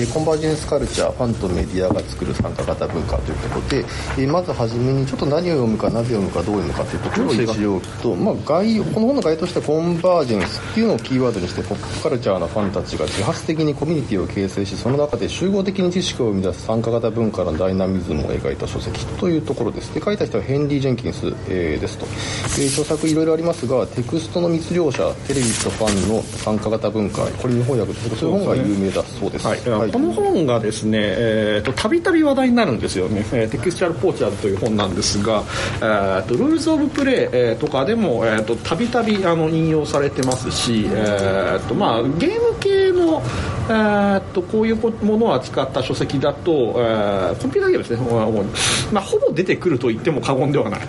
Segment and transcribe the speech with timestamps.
[0.00, 19.92] えーコンバージェンスカルチャーファンとメディアが作る参加型文化というところで、えーまずはじめにちょっと何を読むかなぜ読むかどう読むかというところを一応と、まあ、概要この本の概要としてはコンバージェンスっていうのをキーワードにしてポップカルチャーなファンたちが自発的にコミュニティを形成しその中で集合的に知識を生み出す参加型文化のダイナミズムを描いた書籍というところです。
[19.94, 29.60] で書いた人はヘンリー・ジェンキンス、えーですと、えー著作いろいろありますがテクストの密漁者テレビとファンの参加型文化これ日本訳とそういう本が有名だそうです、はい。
[29.68, 35.42] はいこの本がですね、えーとたびたび話題になるんですよね、えーテクスチャル・ポーチャーという本なんですが、
[35.76, 43.22] えーとルールズ・オブ・プレイ、えーとかでもえーとたびたびあの引用されてますし、えーとまあ、ゲーム系の、
[43.70, 50.80] えーとこういうものを扱った書籍だと、えーコンピューターゲームですね、まあ、ほぼ出てくると言っても過言ではない。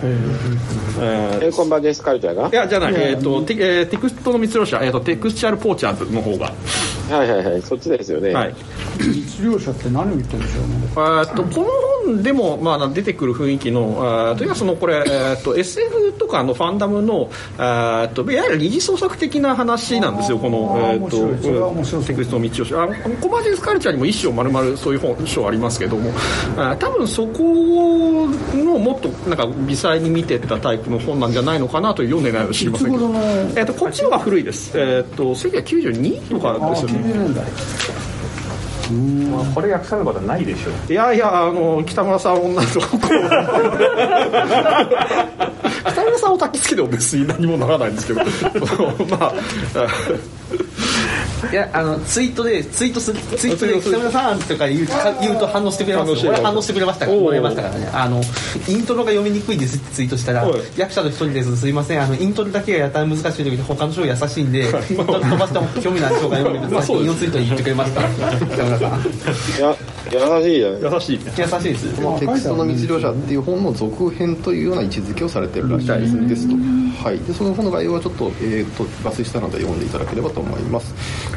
[1.00, 6.52] えコンバージェンスカルチャーがいやじゃない、えーとテえーテクストの密漁者、えーとテクスチャル・ポーチャーズの方が。
[7.10, 8.54] はいはいはいそっちですよね、はい。
[8.98, 10.68] 密漁者って何を言ってるんでしょうね。
[10.92, 11.66] えーっとこの
[12.06, 26.10] 本でも、まあ、出てくる雰囲気の、というかそのこれ、えーっと SF とかのファンダムの、あーっといわゆる二次創作的な話なんですよ、この、えーっとテクストの道をあのコマージェンスカルチャーにも一章丸々そういう本章ありますけども、
[26.56, 27.42] あー多分そこ
[28.54, 38.01] のもっとなんか微細に見てったタイプの本なんじゃないのかなという読んでないの知りませんけど、えーっとこっちの方が古いです、えーっと1992とかですよね。
[38.82, 40.92] 90年代これ訳さることはないでしょう。
[40.92, 42.80] いやいや、あの、北村さん女の子。
[45.92, 48.20] 北村さんを焚きつけても別に何もならないんですけど。
[49.10, 49.34] まあ、
[51.50, 56.14] いやあのツイートでツイートするツイートで北村さんとか言うか言うと反応してくれます。
[56.14, 56.40] 反応してくれます。
[56.40, 57.24] 俺反応してくれましたからおう。
[57.24, 57.90] もらいましたからね。
[57.92, 58.22] あの
[58.68, 60.60] イントロが読みにくいですってツイートしたらはい。
[60.76, 61.56] 役者の一人です。
[61.56, 62.02] すいません。
[62.02, 69.76] あのイントロだけがやたら難しい時に他の人優しいんで 飛ばしても興味ない人が読めるまあそうです引用ツイート言ってくれました北村さんや
[70.10, 70.94] 優しいじゃん。
[70.94, 71.20] 優しい。
[71.38, 72.20] 優しいです。
[72.20, 76.48] テクストの密漁者っていう本の続編というような位置づけをされてるらしいです。
[76.48, 76.54] と、
[77.02, 80.94] はい、でその本の概要はちょっと,、えー、と抜粋したので読んでいただければと思います。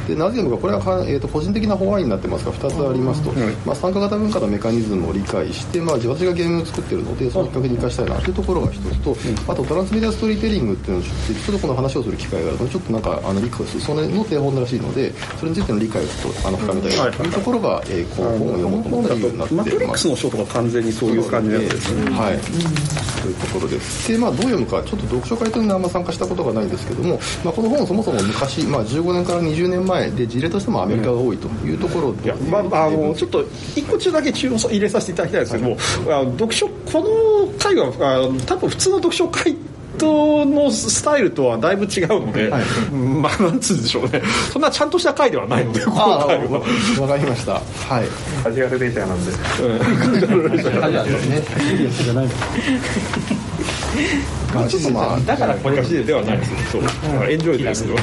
[0.07, 3.31] でなぜ読むかこれはは、えー、と個人的な法案になってますが2つありますと、
[3.65, 9.15] まあ、参加型文化のメカニズムを理解して、まあ、私がゲームを作ってるのでそのきっかけに生かしたいなというところが一つと、
[9.51, 22.11] あとトランスメディアストーリーテリングっていうのをちょっとこの話をする機会があるのでちょっとなんかあの理解するそれの定本らしいのでそれについての理解をちょっとあの深めたいなというところが、えーこの本を読もうと思った理由になってマトリックスの章とか完全にそういう感じのやつですね。
[22.11, 24.11] はい、というところです。
[24.11, 33.43] で、まあ、どう読むか、ちょっと読書会というのはあんま参加したことがないんですけども、まあ、この本そもそも昔、まあ、15年から20年前で、事例としてもアメリカが多いというところで、まあ、あのちょっと
[33.75, 35.77] 一個中だけ注文入れさせていただきたいんですけども、
[36.15, 39.55] あの読書この回はあの多分普通の読書会
[39.97, 42.51] とのスタイルとはだいぶ違うので、
[42.91, 46.61] うんまあなんつうんでしょうねそんなちゃんとした回ではないので今あ回は。
[46.97, 47.53] あ、わかりました。
[47.53, 47.59] は
[48.03, 48.43] い。
[48.43, 49.31] カジュアルレジャーなんで
[54.55, 56.83] まあ、ちょっとまあ、だからこれがではないですよそう。
[56.83, 57.95] だからエンジョイですよ。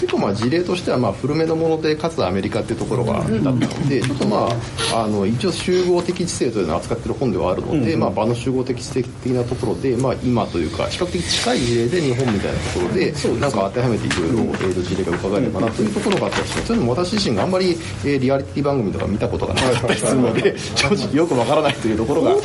[0.00, 4.48] 結構まあ事例としてはまあ古めのものでかつアメリカっていうところがだったので、ちょっとま
[4.92, 16.66] ああの一応集合的知性というのを扱ってる本ではあるので、まあ場の集合的知性的なところで、まあ今というか比較的近い事例で日本みたいなところでなんか当てはめていろいろえーと事例が伺えればなというところがあったりします。
[16.66, 22.38] それでも私自身があんまりえーリアリティ番組とか見たことがなかったりするので、正直よくわからないというところがあっ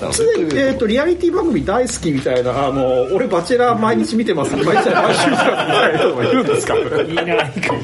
[0.00, 4.56] たので、というえー、とリアリティ番組大好きみたいなあの俺バチェラー毎日見てます。
[4.56, 5.20] 毎日毎週見てます。
[5.20, 6.66] みたいな人がいるんです。
[6.66, 7.26] かいない
[7.60, 7.80] かも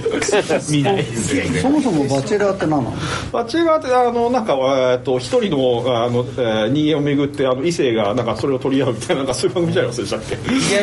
[0.70, 2.96] 見ないですそもそもバチェラーって何なの？
[3.32, 10.20] バチェラーってあのなんかえーと一人のあの、えー人間をめぐってあの異性がなんかそれを取り合うみたいななんかそういう番組じゃないですでしたっ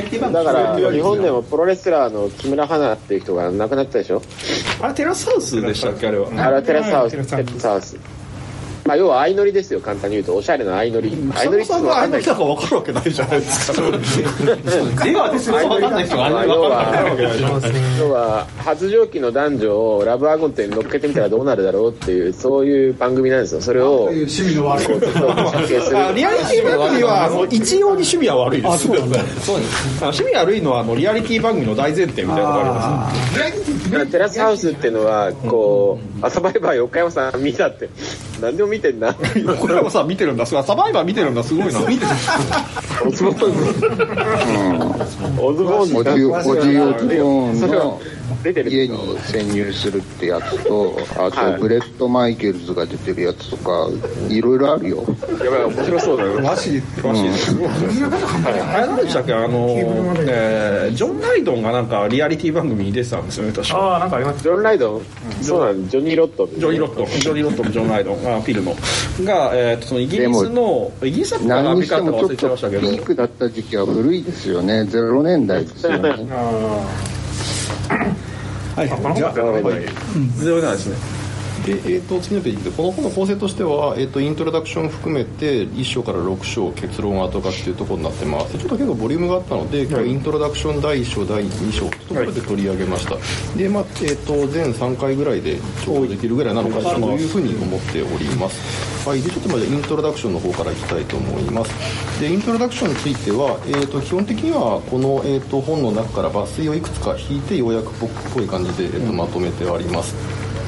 [0.10, 0.20] け？
[0.20, 4.22] だから日本でもプロレスラーの木村花っていう人が亡くなったでしょ。
[4.82, 6.30] あれテラスハウスでしたっけあれは？
[6.38, 7.12] あれはテラスハウス。
[7.12, 7.98] テラスハウス
[8.94, 10.36] まあ要は相乗りですよ簡単に言うと。
[10.36, 11.10] おしゃれな相乗り。
[11.34, 12.22] 相乗りってさんがあ分かんない。
[12.22, 13.82] れだか分かるわけないじゃないですか。
[15.04, 23.62] 出川ですよ分かんない人があんなに要分か要は発情期の男女をラブアゴンテに乗っけてみたらどうなるだろうっていうそういう番組なんですよ。
[23.62, 37.90] それを趣味の悪いリアリティ番組はあの一様に趣味は悪いです趣味悪いのはあのリアリティ番組の大前提みたいなのがありますテラスハウスっていうのはこう朝バイバイ岡山さん見たって
[38.42, 39.14] 何でも見てんな。
[39.14, 40.46] これもさ見てるんだ。
[40.46, 41.44] サバイバー見てるんだ。
[41.44, 41.80] すごいな。
[41.88, 42.06] 見て
[43.06, 43.44] オズボーンズ
[45.42, 47.62] オズボーンズオジオオジオズボーンの。
[47.62, 47.82] 出てる
[48.44, 51.56] 家に潜入するってやつと、あはい。
[51.56, 53.90] とブレット・マイケルズが出てるやつとか、
[54.30, 55.04] いろいろあるよ。
[55.44, 56.40] やばい面白そうだよ。
[56.40, 57.56] 詳しい詳しいです、
[58.46, 59.68] あれ何でしたっけあの、
[60.28, 65.02] えージョン・ライドンがなんかリアリティ番組に出てたんですよね確かああなんかありますジョン・ライドン、
[65.42, 68.38] そうなんジョニー・ロットジョニー・ロットジョニー・ロットのジョン・ライドン。
[68.38, 68.76] あピルの。
[69.22, 72.82] が、えー、とそのイギリスのイギリスだったかなア何にメリカだったか忘してもちょっとれちゃいましたけど。
[72.82, 74.82] ピークだった時期は古いですよね。
[74.82, 76.10] 0年代ですよね。
[78.76, 78.90] はい。
[78.90, 79.64] この本だったらない
[80.38, 80.78] ゼロなん。
[80.78, 81.23] ですね
[81.66, 88.58] で、えー、と次のページでこの本の構成としては、えー、とイントロダクション含めて1章から6章結論後書きというところになってます。
[88.58, 93.18] ちょっと結構ボリュームがあったので、今日イントロダクション第1章第2章というところで取り上げました、
[93.58, 98.94] で、まあえー、と全3回ぐらいでちょうどできるぐらいなのかなというふうに思っております。
[99.08, 102.20] はい、でちょっとまずイントロダクションの方からいきたいと思います。
[102.20, 110.16] でイントロダクションについては、えー、と基本的にはこの、えー、と本の中から抜粋をいくつか引いて要約っぽい感じで、えー、とまとめてあります、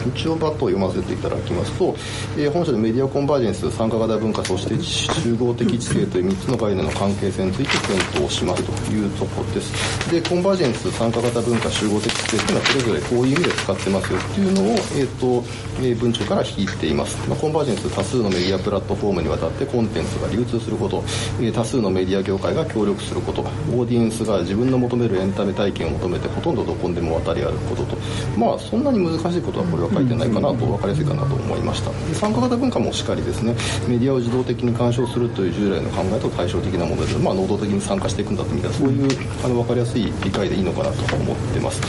[0.07, 1.95] 一応バットを読ませていただきますと、
[2.37, 10.11] えー本書でメディアコンバージェンス参加型文化そして集合的知性という3つの概念の関係性について検討しますというところです。
[10.11, 15.43] でコンバージェンス参加型文化集合的知性というのはそれぞれこういう意味で使ってますよっていうのを、えーと
[15.79, 21.03] えー文中から引いています、まあ、コンバージェンス多数のメディアプラットフォームにわたってコンテンツが流通すること、
[21.39, 27.97] えー多数のメディア業界が協力することオーディエンスが自分の求めるエンタメ体験を求めてほとんどどこにでも渡り歩くことと。
[28.37, 31.91] まあそんなに難しいことはこれは書いてないかなと分かりやすいかなと思いました。
[31.91, 33.55] で参加型文化もしっかりですね。
[33.87, 39.07] メディアを自動的に干渉するという従来の考えと対照的なもので、まあ、能動的に参加していくんだとみたいなそういう
[39.43, 41.81] あの分かりやすい理解でいいのかなと思ってます。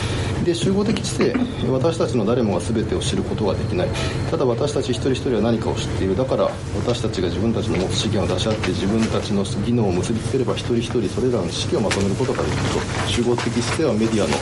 [0.46, 1.34] で集合的知性
[1.72, 3.88] 私たちの誰もが全てを知ることはできない。
[4.30, 6.16] ただ私たち一人一人は何かを知っている。
[6.16, 6.44] だから
[6.78, 13.08] 私たちが自分たちの持つ資源を出し合って自分たちの技能を結びつければ一人一人それらの知識をまとめることができると。
[13.10, 14.36] 集合的知性はメディアの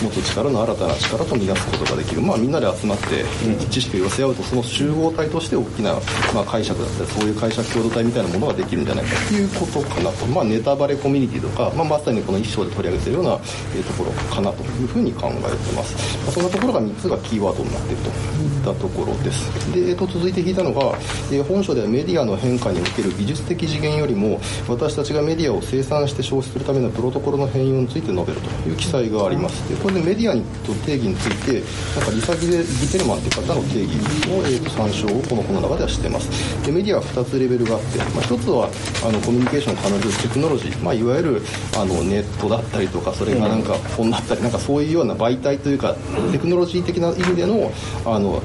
[0.00, 2.22] 持つ力の新たな力と見なすことができる。
[2.22, 3.24] まあみんなで集まって
[3.68, 5.92] 知識を寄せ合うとその集合体として大きな、
[6.34, 15.94] まあ、解釈だったりそういう解釈共同体みたいなものができるんじゃないかっていうことかなと、まあ、ネタバレコミュニティとか、まあ、まさにこの一章で取り上げているような、ところかなというふうに考えてます、
[16.24, 19.72] まあ、そんなところが3つがキーワードになっているといったところです。
[19.72, 20.96] で、えー、と続いて引いたのが、
[21.30, 29.68] えー本書ではメディアの変化における技術的次元よりも私たちがメディアを生産して消費するためのプロトコルの変容について述べるという記載があります。
[29.68, 30.42] でこれでメディアの
[30.86, 31.62] 定義について
[31.98, 33.90] なんかリサ・ギデギテルマンという方の定義
[34.28, 36.30] の、えー、と参照をこの本の中ではしています。
[36.64, 38.70] でメディアは2つレベルがあって、まあ、1つは
[39.04, 41.42] あのコミュニケーション可能にするテクノロジー、まあ、いわゆる
[41.76, 45.94] あのネットだったりとかそれがなんか本だったりなんかそういうような媒体というか
[46.32, 47.72] テクノロジー的な意味での
[48.04, 48.42] あの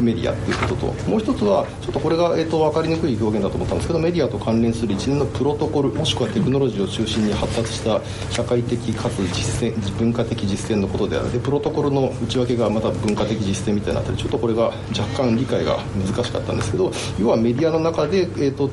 [0.00, 8.00] メディアっていうことともう一つはちょっとこれが、えー、と分かりにくい表現だと思ったんですけどメディアと関連する一連のプロトコルもしくはテクノロジーを中心に発達した
[8.30, 11.32] 社会的かつ実践文化的実践のことである。
[11.32, 18.70] でプロトコルの内訳がまた文化的実践みたいになったりちょっとこれが若干理解が難しかったんですけど要はメディアの中で、えー、と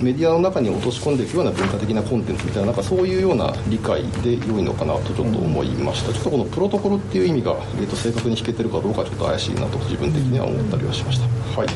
[0.00, 6.12] メディアの中に落とし込んでいくような文化的なコンテンツみたいななんかそういうような理解で良いのかなとちょっと思いました。
[6.12, 11.60] ちょっとこのプロトコルっていう意味が、えー、と正確に引けてるかどうかちょっと怪しいなと自分的には思ったりはしました。
[11.60, 11.68] はい。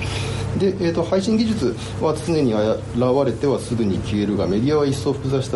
[0.59, 2.79] で、えー、と配信技術は常に現
[3.25, 5.51] れてはすぐに消えるがメディアは一層複雑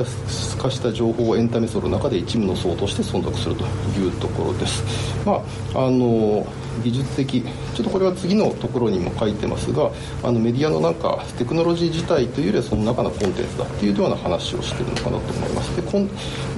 [0.56, 3.64] 化した情報をエンタメ層の中で一部の層として存続すると
[3.98, 4.82] いうところです。
[5.26, 5.34] ま
[5.74, 6.46] ああの
[6.82, 7.42] 技術的。
[7.74, 9.90] ちょっとこれは次のところにも書いてますが
[10.22, 15.76] あのメディアのなんかテクノロジー自体というよりはその中のコンテンツだっていうような話をしてるのかなと思います。
[15.76, 16.08] でこん、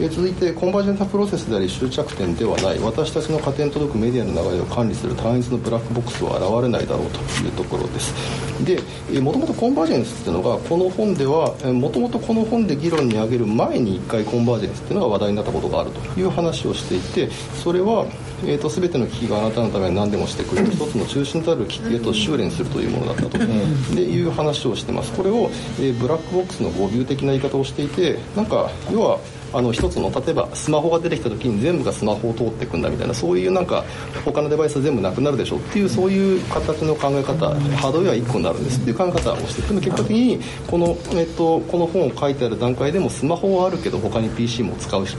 [0.01, 2.79] え続いてコンバージェンタプロセスであり終着点ではない。
[2.79, 8.49] 私たちの家庭に届くメディアの流れを管理する単一のブラックボックスは現れないだろうというところです。
[8.65, 8.81] で
[9.21, 17.31] もともとコンバージェンスっていうのがこの本ではもともとこの本で議論に挙げる前に1回コンバージェンスっていうのが話題になったことがあるという話をしていて
[17.63, 18.07] それは
[18.45, 20.71] えー、と全ての機器があなたのために何でもしてくれる。
[20.71, 25.13] 一つの中心となる機器へと修練するというものだったと、でいう話をしてます。
[25.13, 29.19] これを、えーブラックボックスの語尾的な言い方をしていてなんか要は
[29.53, 33.85] あの一つの例えばスマホが出てきた時に全部がスマホを通っていくんだみたいなそういうなんか
[34.25, 45.17] 他のデバイスは全部なくなるでしょっていうそういう形の考え方ハードウェア1個になるんですっていう考え方をしてでも結果的にこの,、えっと、この本を書いてある段階でもスマホはあるけど他に PC も使うし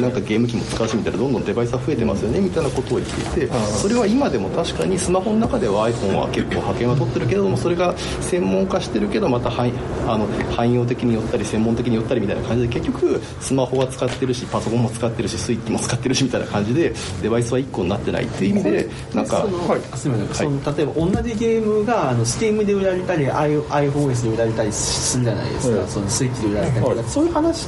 [0.00, 9.72] なんかゲーム機も使うしみたいなどんどんデバイスが増えてますよねみたいなことを言っていてそれは今でも確かにスマホの中では iPhone は結構派遣は取ってるけれどもそれが専門化してるけどまた汎
[10.06, 16.92] あの汎用的に寄ったり専門的に寄ったりみたいな感じで結局スマホは使ってるしパソコンも使ってるしスイッチも使ってるしみたいな感じで
[17.22, 27.66] デバイスは1個になってないっていう意味でなんかそのあすみません、その例えば同じゲームがあの Steam で売られたり i- iPhoneOS で売られたりするじゃないですか、そのスイッチで売られたりとか、そういう話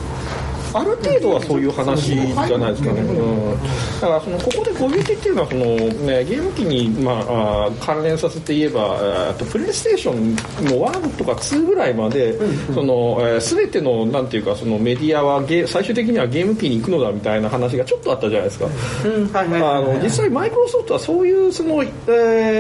[0.74, 12.36] ある程度はそういう話じゃないですかね、うん、だからそのここで攻撃っていうのはその、ね、ゲーム機に、まあ、あ関連させて言えば、えー、とプレイステーションの1とか2ぐらいまで、
[12.74, 18.66] そのえー、全てのなんていうかそのメディアはゲ最終的にはゲーム機に行くのだみたいな話がちょっとあったじゃないですか、
[19.34, 21.88] あの実際マイクロソフトはそういうその、え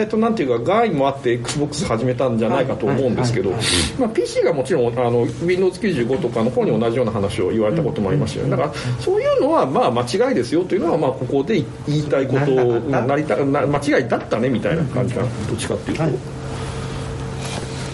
[0.06, 3.50] ー、となんていうか害もあって XBOX 始めたんじゃないかと思うんですけど、
[3.98, 15.28] まあ、PC がもちろんあの Windows95 とかの方に同じような話を言われたこともありましたよねだからそういうのはまあ間違いですよというのはまあここで言いたいことなりたな間違いだったねみたいな感じかな。
[15.48, 16.35] どっちかっていうと。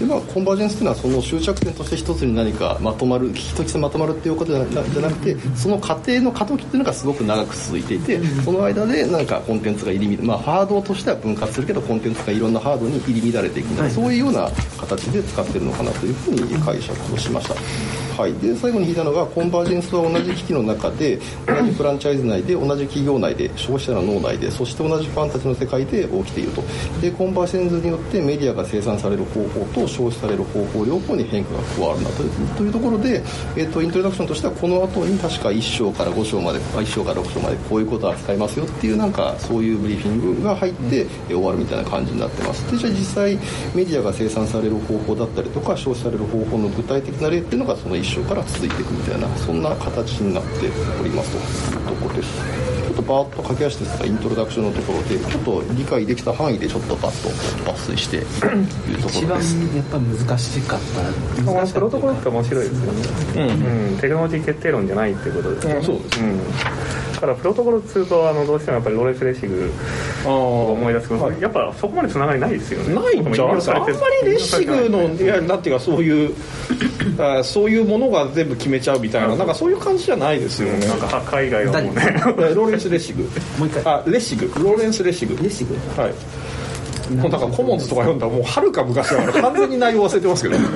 [0.02, 17.54] でまあ、コンバージェンスというのはその終着点として一つに何かまとまる一つまとまるっていうことじゃなくてその過程の過渡期っていうのがすごく長く続いていてその間でなんかコンテンツが入り乱まあハードとしては分割するけどコンテンツがいろんなハードに入り乱れていくそういうような形で使ってるのかなというふうに解釈をしました。
[18.20, 26.62] はい、で最後に引いたのがコンバージェンスは同じ機器の中で同じフランチャイズ内で同じ企業内で消費者の脳内でそして同じファンたちの世界で起きていると。
[27.00, 32.22] でコンバージェンスによってメディアが生産される方法と消費される方法両方に変化が加わるなと。
[32.56, 33.22] というところで、
[33.56, 42.70] えーと、イントロダクションとしてはこの後に確か1章から5章まで1章から6章までこういうことは扱いますよっていうなんかそういうブリーフィングが入って、終わるみたいな感じになってます。
[42.70, 43.36] でじゃあ実際
[43.74, 50.70] メディアが生産される方法だったりとか消費される方法の具体的な例っていうのがその1章から続いていくみたいなそんな形になって
[51.00, 51.78] おりますと。
[51.78, 57.28] いうところですっとバーッと駆け足ですがイントロダクションのところでちょっと理解できた範囲でちょっとバッと
[57.70, 59.18] 抜粋していうところです。
[59.18, 59.40] 一番
[59.76, 61.52] やっぱ難しかった。
[61.52, 63.02] 難しかプロトコルって面白いですよね、
[63.34, 63.90] うん。
[63.90, 66.38] うん、テクノロジー決定論じゃないっていうことですね、うん、そうです、うん。
[66.38, 66.44] だ
[67.22, 69.72] からプロトコル2とあのどうしてもやっぱりローレス・レシグ
[70.26, 72.94] を思い出すけど、やっぱそこまでつながりないですよね。
[72.94, 73.90] ないんじゃあんま
[74.22, 76.34] りレシグのいやなんていうかそういう
[77.18, 80.86] あそういうものが全部決めちゃうみたいななんかそういう感じじゃないですよね。
[80.86, 82.02] なんか海外はもうね。
[82.54, 83.22] ローレンス・レシグ。
[83.58, 83.94] もう一回。
[83.94, 84.46] あレシグ。
[84.62, 85.40] ローレンス・レシグ。
[85.42, 85.74] レシグ？
[85.96, 86.12] はい。
[87.14, 90.56] もうなんかコモンズとか読んだらもうはるか昔だから完全に内容忘れてますけど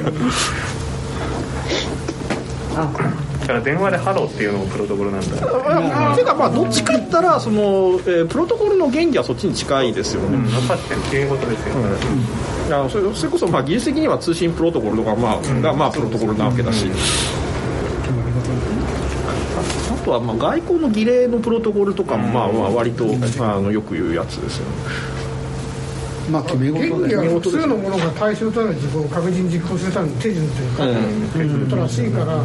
[3.47, 7.61] だから電話でハローっていうのもプロトコルなんだていうかまあどっちか言ったらその、
[8.01, 11.75] えー、プロトコルの原理はそっちに近いですよね、うん、確かにっていうことですよ。
[11.77, 11.81] ね、
[12.67, 16.91] うん、あのそれそれこそまあ技術的には通信プロトコルとか、まあがまあプロトコルなわけだし、
[19.93, 25.16] あとはまあ外交の儀礼のプロトコルとかもまあまあ割とあのよく言うやつですよね
[26.31, 32.37] まあ決め事で複数のものが対象となる事項を確実に実行するための手順というか、うん、ことらしいから、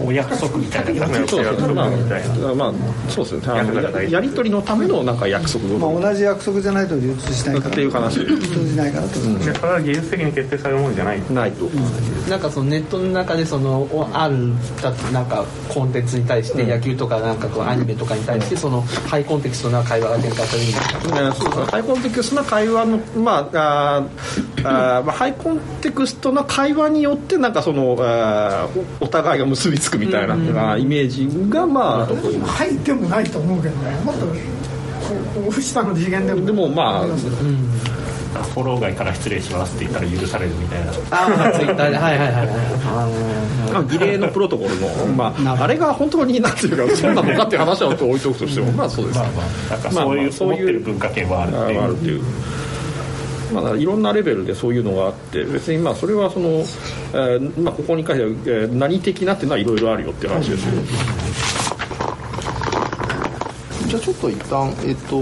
[0.00, 1.06] うん、お約束みたいな。
[1.26, 2.72] そうですねまあ、まあ、
[3.10, 4.02] そうですね。
[4.02, 5.64] ややり取りのためのなんか約束。
[5.78, 7.70] まあ、同じ約束じゃないと流通しないから。
[7.70, 8.26] っていう話。
[8.56, 11.64] 通じないからと、うん、それは技術的に決定されるものじゃないないと、
[12.28, 14.36] なんかそのネットの中でそのある
[15.12, 20.74] なんかコンテンツに対して野球とかなんかこうアニメとかに対してそのハイコンテクストな会話が展開されるみ
[21.12, 23.96] たいな、そうですねハイコンテクストな会話の、まああ
[24.64, 28.68] あまあ、ハイコンテクストな会話によってなんかそのあ
[29.00, 30.46] お互いが結びつくみたいな、うん
[30.80, 32.06] イメージがまあ
[32.46, 33.90] 入ってもないと思うけどね。
[34.00, 36.46] もっと下の次元でも。
[36.46, 37.16] でもまあ、うん。
[38.54, 40.92] フォロー外から失礼しますって言ったら許されるみたいな。
[41.10, 43.88] ああツイッターではいはいはいはい。
[43.88, 51.82] 儀礼のプロトコルの、まあ、あれが本当になんていうかそうなのかっていう話は置いとくとしてもまあそうです、まあまあ、なんかそういう、まあ、そういう文化圏はあるっていう。
[51.82, 52.22] あるっていう
[53.62, 60.72] まあ、いろんなレベルでそういうのがあって別にまあそれはその、えーまあ、ここに書いてある、えー、何的なっていうのはいろいろあるよっていう話ですよ、
[63.88, 65.16] じゃあちょっと一旦、えっ、ー、と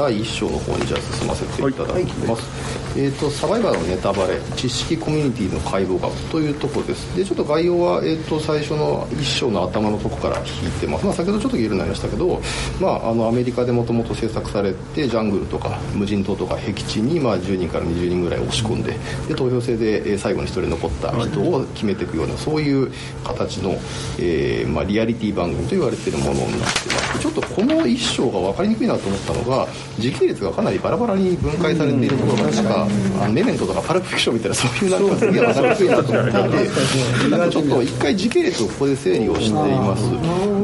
[0.00, 7.16] 第1章の方にじゃあ進ませていただきます、はいえーと、サバイバルのネタバレ知識コミュニティの解剖学というところです。
[7.16, 12.40] でちょっと概要は、えーと、最初の1章の頭のとこから引いてます、まあ、先ほどちょっと言えるようになりましたけど、
[12.80, 18.96] まあ、あのアメリカでもともと制作されてジャングルとか無人島とか僻地に、まあ、10人から20人ぐらい押し込んで
[19.28, 22.90] で投票制で、えー、最後に1人残った人を決めていくようなそういう
[23.24, 23.72] 形の、
[24.18, 27.20] えーまあ、リアリティ番組と言われているものになってます。
[27.20, 29.66] ちょっとこの1章が分かりにくいなと思ったのが
[29.98, 40.02] 時系列がかなりバラバラに分解されているところがなんかあメメントとかパルプフィクションみたいなそういうなんかすげえ分かりにくいなと思っていてなんかちょっと一回時系列をここで整理をしています。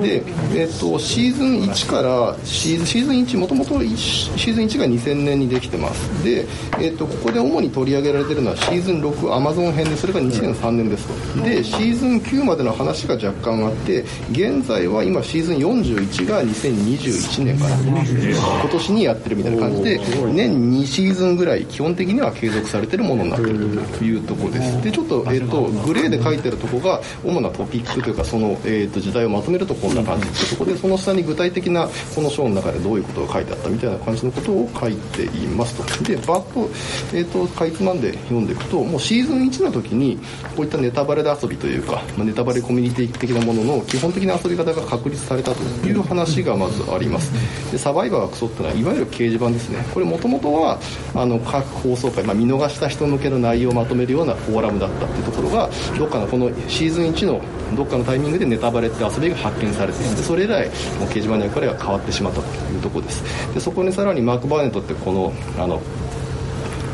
[0.02, 6.24] で、えーと、シーズン1からシーズンシーズン1もともとシーズン1が2000年にできてます。
[6.24, 6.46] で、
[6.78, 11.42] えーと、ここで主に取り上げられているのはシーズン6アマゾン編でそれが2003年ですと。
[11.42, 20.00] でシーズン9までの話が若干あって現在は今シーズン41が2021年から今年にやってるみたいな感じで
[20.32, 23.58] 年2シーズンぐらい基本的的には継続されてるものになってる
[23.98, 24.82] というところです。
[24.82, 36.04] でちょっと,、えー、とグレーで書いてるところが主なトピックというかその、えー、と時代をまとめるとこんな感じっていうところでその下に具体的なこの章の中でどういうことが書いてあったみたいな感じのことを書いていますと。
[36.04, 36.68] でバッと,、
[37.12, 40.18] えー、とかいつまんで読んでいくともうシーズン1の時に
[40.56, 47.32] こういったネタバレで遊びというか、まあ、ネタバレコミュニティ的なものの基本的な遊び方が確立されたという話がまずあります。
[47.70, 49.84] でサバイバーはクソってのはいわゆる掲示板ですね。
[49.92, 50.78] これもともとは
[51.14, 57.40] あの各放送回、まあ、見逃した人向けの内容をまとめるようなフォーラムだったっていうところがどっかのこのシーズン1の
[57.76, 63.54] どっかのタイミングでネタバレって遊びが発見されてでそれ以来もう掲示板の役割が変わってしまったというところです。
[63.54, 65.80] でそこにさらにマーク・バーネットってこのあの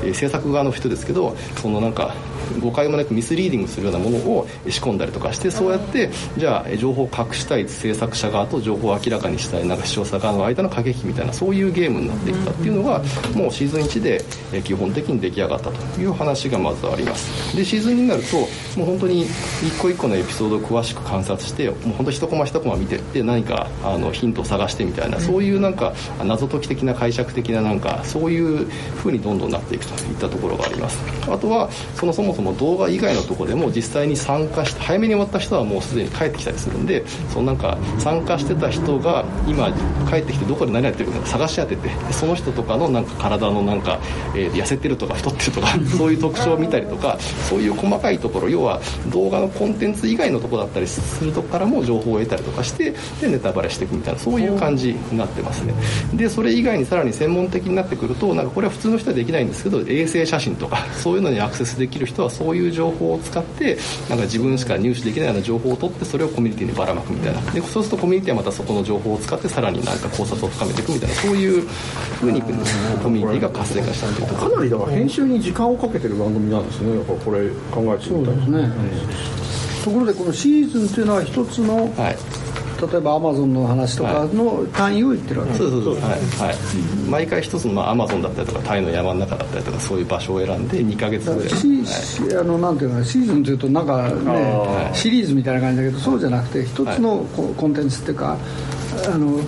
[0.02, 2.14] え制作側の人ですけどそのなんか
[2.58, 13.02] 誤解もなくミスリーディングするようなものを仕込んだりとかしてそうやってじゃあ情報を隠したい制作者側と情報を明らかにしたいなんか視聴者側の間の駆け引きみたいなそういうゲームになっていったっていうのが
[13.34, 17.56] もうシーズン1で基本的に出来上がったという話がまずあります。
[17.56, 18.36] でシーズン2になると
[18.78, 28.66] もう本当に一個一個のエピソードを詳しく観察してもう本当一コマ一コマ見てって何かあのヒントを探してみたいなそういうなんか謎解き的な解釈的ななんかそういう
[28.96, 30.98] 風にどんどんなっていくといったところがあります。
[31.28, 39.70] あとはそのそもそも動画以外のところでも実際に参加して早めに終わった人はもうすでに帰ってきたりするんでそのなんか参加してた人が今
[40.08, 44.00] 帰ってきてどこで何やってるか探し当ててその人とかのなんか体のなんか、
[44.34, 45.68] えー、痩せてるとか太ってるとか
[45.98, 47.18] そういう特徴を見たりとか
[47.48, 48.80] そういう細かいところ要は
[49.12, 55.74] 動画のコンテンツ以外のところだったりするとこからも情報を得たりとかしてでネタバレしていくみたいなそういう感じになってますね。
[56.14, 63.76] でそれ以外にさらに専門的になってくるとなんかこれは普通の人はできないんですけど衛星写真とかそういうのにアクセスできる人はそういう情報を使って
[64.08, 67.40] なんか自分しか入手できないような情報を取ってそれをコミュニティにばらまくみたいな。
[67.52, 71.62] でそうするとコミュニティはまたそこの情報を使ってさらになんか考察を深めていくみたいなそういう
[72.20, 72.48] ふうにコ
[73.10, 74.48] ミュニティが活性化したっていうとか。
[74.48, 76.96] なりだから編集に時間をかけてる番組なんですね。
[76.96, 78.68] やっぱこれ考えてみたいですね、
[79.84, 82.16] ところでこのシーズンっていうのは一つの、はい
[82.86, 85.52] 例えばアマゾンの話とかの単位を言ってるわけ。
[85.52, 85.82] です、はい、そう。
[85.84, 86.56] そうそうはい、はい、
[87.08, 97.24] 毎回一つのアマゾンだったりとかタイの山の中だったりとかそういう場所を選んで2か月ぐらい、はい、あのなんていうかシーズンというとなんかねシリーズみたいな感じだけどそうじゃなくて一つの
[97.56, 98.36] コンテンツっていうか
[99.12, 99.40] あの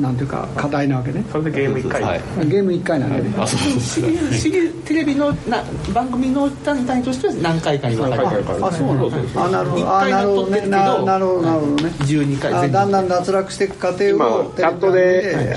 [0.00, 1.24] なんていうか課題なわけね。
[1.30, 9.98] それでゲーム1回、はい、ゲーム1回なんで、ね、あそうシリテレビのな番組の単位としては何回かに分かれてあそうなんですあなるほど。
[9.98, 10.60] あなるほどね。
[10.66, 11.06] なるほど。
[11.06, 11.90] なるほどね。
[12.00, 15.54] 12回だんだん脱落していく過程をチャットで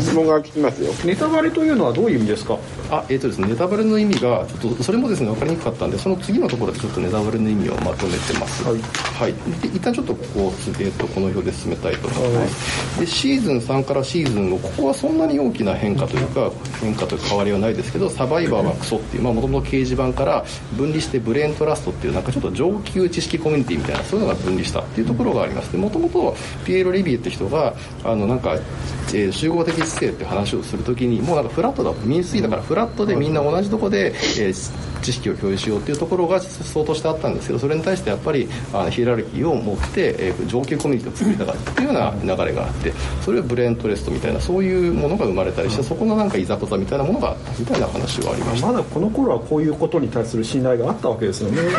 [0.00, 0.92] 質問が聞きますよ。
[1.04, 2.58] ネタバレというのはどういう意味ですか？
[2.90, 8.64] あえっ、ー、とですねネタバレの意味がちょっとそれもですね分かりにくかったんでその次のところでちょっとネタバレの意味をまとめてます。
[8.64, 8.80] はい、
[9.14, 20.44] はい、一旦ちょっとここ、えーと、この表で進めたいと思います、でシーズン3からシーズン5ここはそんなに大きな変化というか変化というか変わりはないですけどサバイバーはクソっていうもともと掲示板から
[20.76, 25.76] 分離してブレーントラストっていうなんかちょっと上級知識コミュニティみたいなそういうのが分離したっていうところがあります。
[25.76, 34.08] もともとピエロ・リビエって人があのなんか、えー、集合的知性って話をするときにもうなんかフラットだ民主主義だからフラットでみんな同じとこで、
[34.38, 48.66] えー知識を共有しようっていうところが相当してあったんですけどそれに対してやっぱりあのヒエラルキーを持って、えー、上級コミュニティを作りたかったっていうような流れがあってそれをブーントレストみたいなそういうものが生まれたりしてそこのなんかいざこざみたいなものがあったみたいな話はありました。
[48.68, 51.62] まだこの頃はこういうことに対する信頼があったわけですよね。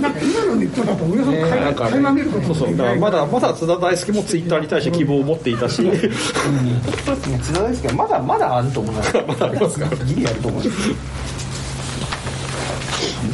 [0.00, 1.32] なんか今の日本だとおよそ
[1.82, 2.76] 垣間見ることそうそう。
[2.76, 8.94] だからまだまだ津田大輔もツイッターに対して希望を持っていたし、うん、津田大輔はまだまだあると思う
[9.26, 9.86] まだありますか？
[10.04, 10.62] ギリあると思う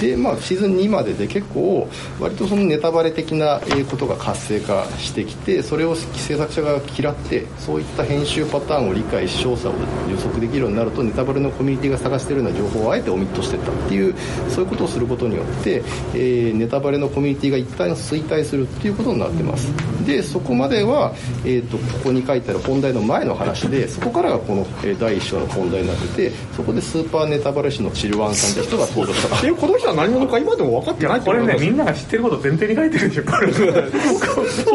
[0.00, 3.60] で、まあ、シーズン2までで結構割とそのネタバレ的な
[3.90, 9.74] ことが活性化してきてそれを制作者が嫌ってそういった編集パターンを理解し調査を
[10.10, 14.14] 予測できるようになるとネタバレのコミュニティが探しているような情報をあえてオミットしてったっていう
[14.48, 15.82] そういうことをすることによって、
[16.14, 19.70] えー、ネタバレのコミュニティが一旦衰退するっていうことになってます。
[20.06, 21.12] でそこまでは、
[21.44, 29.36] えーと、ここに書いてある本題の前の話でそこからがこの第1章の本題になっててそこでスーパーネタバレ師のチルワンさんって人が登場した。
[29.36, 33.52] っていうこの人は何者か今でも分かってないこれねみんなが知ってること前提に書いてるんでしょこれ。
[33.52, 33.64] そ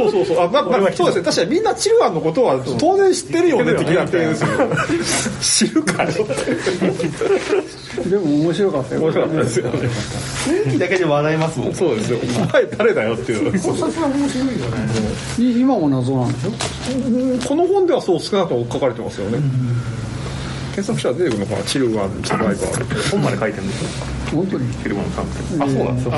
[0.08, 0.40] うそうそう。
[0.40, 1.24] あ、まあまあ、そうですね。
[1.26, 4.48] 確かにみんなチルアンのことは当然知ってるよね的な点ですよ
[5.70, 6.12] 知るかよ
[8.10, 9.02] でも面白かったよ。
[9.02, 9.70] 面白かったですよ。
[9.70, 9.90] ね
[10.46, 12.20] 雰囲気だけで笑いますもんそうですよ。
[12.22, 13.52] お前誰だよっていう。
[13.62, 14.86] 考察は面白いよね
[15.38, 16.52] 今も謎なんでしょ
[17.48, 19.40] この本ではそう少なくとも書かれてますよね、
[20.76, 21.64] 検索したら出てくるのかな。
[21.64, 23.12] チルワンサバイバー。
[23.12, 23.90] 本まで書いてるんですよ
[24.32, 26.12] 本当にヒルマンさんってあそうなんですよ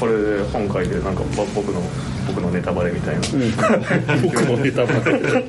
[0.00, 1.22] これで本書いてなんか
[1.54, 1.80] 僕の
[2.26, 3.20] 僕のネタバレみたいな、
[4.22, 5.44] 僕のネタバレ。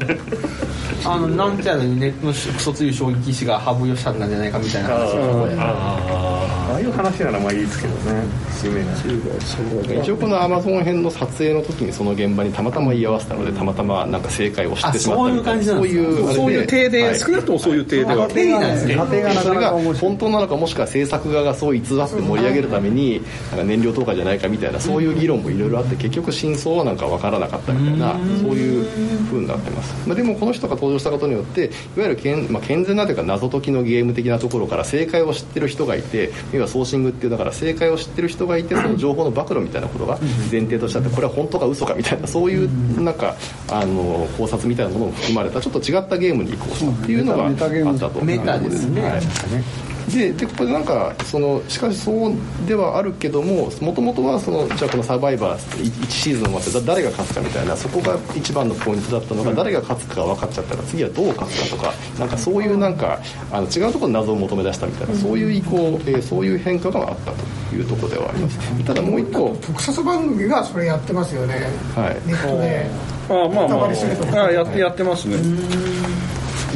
[1.08, 4.89] あのなんちゃらにネットの卒業衝撃士が羽生善治なんじゃないかみたいな。
[4.89, 8.24] 話ああいう話ならまあいいですけどね。
[8.63, 15.63] 有名な一応このアマゾン編の撮影の時にその現場にたまたま居合わせたのでたまたまなんか正解を知ってしまったみたいな。
[15.63, 17.20] そういうそういう体で、はい。
[17.20, 28.86] 少なくともそういう体では家庭がね家庭がなそれが本当なのかもしくは制作側がそう偽って盛り上げるためになんか燃料投下じゃないかみたいなそういう議論もいろいろあって結局真相はなんか分からなかったみたいなそういう
[29.26, 40.20] 風になってます、まあ、でもこの人が登場したことによっていわゆる健,、まあ、健全なというか謎解きのゲーム的なところから正解を知ってる人がいて要はソーシングっていうだから正解を知ってる人がいて その情報の暴露みたいなことが
[40.52, 43.36] 前提としてあってこれは本当か嘘かみたいなそういうなんか
[43.70, 48.24] あの考察みたいなものも含まれたちょっと違ったゲームに移行したっていうのがあったと。
[48.24, 49.02] メタですね。
[49.02, 52.34] はいででここでなんかそのしかしそう
[52.68, 63.20] ではあるけどももともとはそのじゃあこのサバイバー1シーズン終わってだ誰が勝つかみたいなそこが一番のポイントだったのが、誰が勝つかが分かっちゃったら次はどう勝つかとかなんかそういうなんか
[63.52, 68.84] あの違うところに謎を求め出したみたいなそういう意向、えーそういう変化があったというところではあります。
[68.86, 71.56] ただもう一個特撮番組がそれやってますよね。
[71.96, 72.28] はい。
[72.28, 72.89] ネットで。
[73.30, 74.46] あまあまあネタバレするとか。
[74.46, 75.38] あやってやってますね。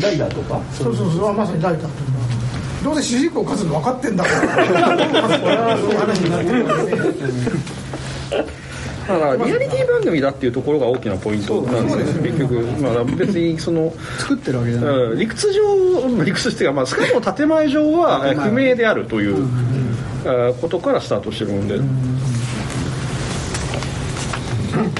[0.01, 0.61] ライダーとか？
[0.73, 1.33] そうそうそう。
[1.33, 2.18] まさにライターとか
[2.83, 4.65] どうせ主人公勝つの分かってんだから。
[5.39, 8.59] これはそういう話になってるわけで
[9.09, 12.29] だからリアリティ番組だっていうところが大きなポイントなんですよね。
[12.29, 19.47] 結局、まあ、別にその作ってるわけじゃない、うん理屈上理屈っていうか、まあ、少なくとも建前上はえー不明であるという、
[20.25, 21.75] えーことからスタートしてるもんで、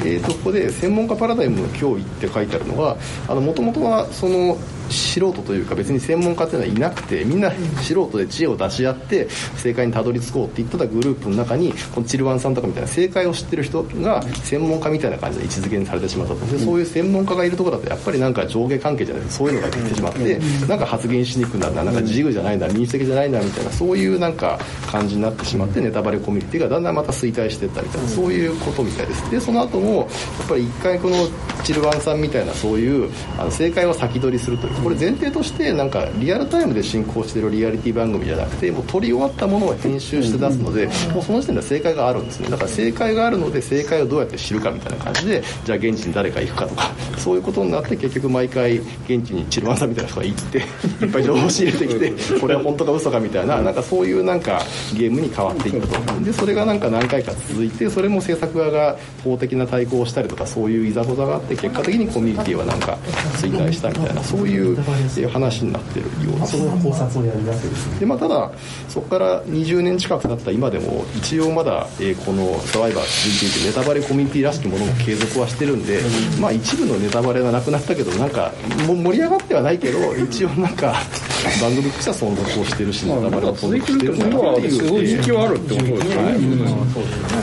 [0.09, 4.57] えー、とここで専門家パラダイムの脅威って書いてあるのはもともとはその
[4.89, 16.45] 素人というか別に専門家っていうのはいなくてみんな素人で知恵を出し合って正解にたどり着こうって言ってたグループの中にこのチルワンさんとかみたいな正解を知ってる人が専門家みたいな感じで位置づけにされてしまったと。
[16.45, 29.31] でそういう専門家がいるところだとやっぱりなんか上下関係じゃないそういうのができてしまってなんか発言しにくくなるななんか自由じゃないな民主的じゃないなみたいなそういうなんか感じになってしまってネタバレコミュニティがだんだんまた衰退していったみたいなそういうことみたいです。
[29.31, 30.07] でその後もやっ
[30.47, 31.27] ぱり一回この
[31.63, 42.49] チルワンさんみたいなそういうあの正解を先取りするというこれ前提としてなんかリアルタイムで進行しているリアリティ番組じゃなくてもう撮り終わったものを編集して出すのでもうその時点では正解があるんですね。
[42.49, 50.57] だから正解があるので正解をどうやって知るかみたいな感じでじゃあ現地に誰か行くかとかそういうことになって結局毎回現地にチルワンさんみたいな人が行って
[51.05, 54.63] いっぱい情報を仕入れてきてこれは本当か嘘かみたいななんかそういうなんか
[54.97, 55.99] ゲームに変わっていくと。
[56.23, 62.97] でそれがなんか何回か続いてそれも制作側が法的な対抗をしたりとかそういういざこざがあって結果的にコミュニティはなんか
[63.37, 67.99] 衰退したみたいなそういうえー話になってるようですその考察をやるわけですね。
[67.99, 68.51] でまあ、ただ
[68.87, 76.01] そこから20年近く経った今でも一応まだ、えーこの「サバイバー」続いていてネタバレコミュニティらしきものも継続はしてるんで、
[76.39, 78.51] まあ一部のネタバレがなくなったけどなんか
[78.87, 80.95] も盛り上がってはないけど一応なんか
[81.61, 84.71] 番組としては存続をしてるしネタバレも存続してるってことはんだなっていう。
[84.71, 86.37] すごい人気はあるってことですよね、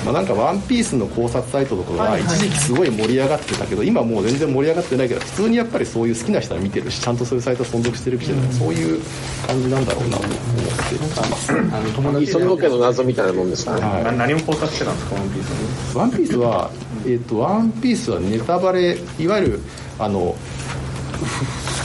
[0.05, 8.27] まあ、なんか「ワンピースの考察サイトとかが一時期すごい盛り上がってたけど今もう全然盛り上がってないけど普通にやっぱりそういう好きな人は見てるしちゃんとそういうサイト存続してるし
[8.59, 9.01] そういう
[9.47, 10.47] 感じなんだろうなと思って。
[10.95, 13.81] いますあの友達磯野家の謎みたいなもんですかね。
[13.81, 16.71] な何を考察してたんですかワンピースワンピースは、
[17.07, 19.61] えっとワンピースはネタバレいわゆる
[19.99, 20.37] あの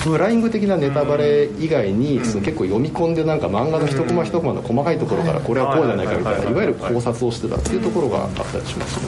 [0.01, 8.99] フフライング的なネタバレ以外に、その結構読み込んでなんか漫画の一コマ一コマの細かいところからこれはこうじゃないかみたいないわゆる考察をしてたっていうところがあったりします。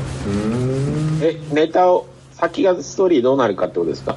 [1.20, 4.16] ねえ、ネタを、先がストーリーどうなるかってことですか？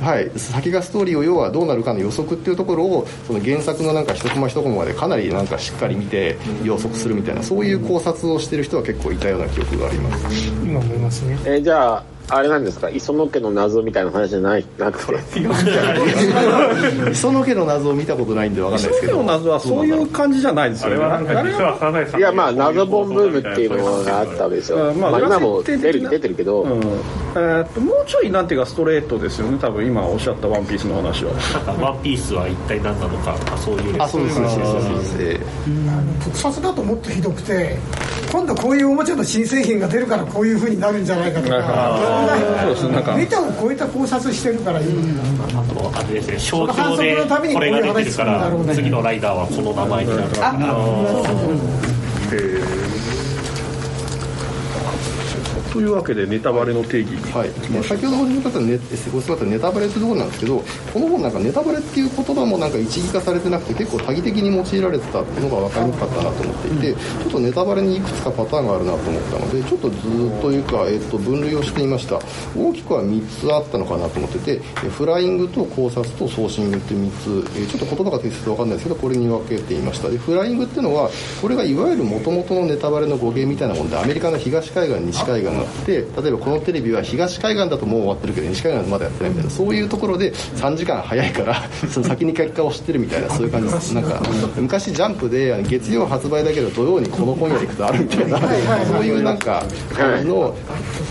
[0.00, 10.48] はい、先がストーリーを要はどうなるかの予測っていうところをその原作のなんか一コマ一コマまでかなりなんかしっかり見て予測するみたいなそういう考察をしてる人は結構いたような記憶があります。
[10.62, 11.38] 今思いますね。
[11.46, 12.88] え、じゃあ、あれなんですか？
[12.90, 14.64] 磯野家の謎みたいな話じゃない？
[14.78, 15.40] なくて。
[17.10, 19.16] 磯野家の謎を見たことないんでわかんないですけど。
[19.18, 20.96] の謎はそういう感じじゃないですよね。
[20.96, 21.78] あれはなんか実は
[22.10, 24.76] さんいや、まあ、謎本ブームっていうのがあったわけですよ。
[24.88, 24.92] う。
[24.92, 26.80] んまあまあ、今も出る、出てるけど、うん。
[27.36, 31.32] えーっともうちょいなんていうかストレートですよね多分今おっしゃった「ワンピースの話は。
[31.80, 33.96] ワンピースは一体何なのかとかそういう。
[34.00, 35.40] あそうですそうですそうですえ
[36.24, 37.76] 特撮だともっとひどくて
[38.30, 41.56] 今度こういうおもちゃの新製品が出るからこういうふうになるんじゃないかとか
[42.62, 43.14] そうですなんか。
[43.16, 50.28] メタを超えた考察してるからいいあとあれですね象徴でのためにこれが出てるから次のライダーはこの名前になる。
[50.30, 50.52] とか
[55.74, 58.78] というわけでネタバレの定義はい、で先ほどご紹介したネ
[59.10, 72.20] ご紹介したネタバレってところなんですけどこの本なんかネタバレっていう言葉もなんか一義化されてなくて結構多義的に用いられてたっていうのが分かりにくかったなと思っていて、ちょっとネタバレにいくつかパターンがあるなと思ったのでちょっとずっというか、えっと分類をしてみました。
[72.54, 77.10] 大きくは3つあったのかなと思っててえフライングと考察とソーシングって3
[77.50, 80.08] つ、えちょっと言葉が適切で分かんないですけどこれに分けていました。
[80.08, 81.10] でフライングっていうのは
[81.42, 93.94] これがいわゆる元々のネタバレの語源みたいなもんでアメリカの東海岸西海岸があって例えばこのテレビは東海岸だともう終わってるけど西海岸まだやってないみたいなそういうところで3時間早いから その先に結果を知ってるみたいなそういう感じです。
[93.94, 94.22] なんか
[94.56, 98.46] 昔ジャンプで月曜発売だけど土曜にこの本屋に行くとあるみたいなそ
[99.00, 100.54] ういうなんか感じの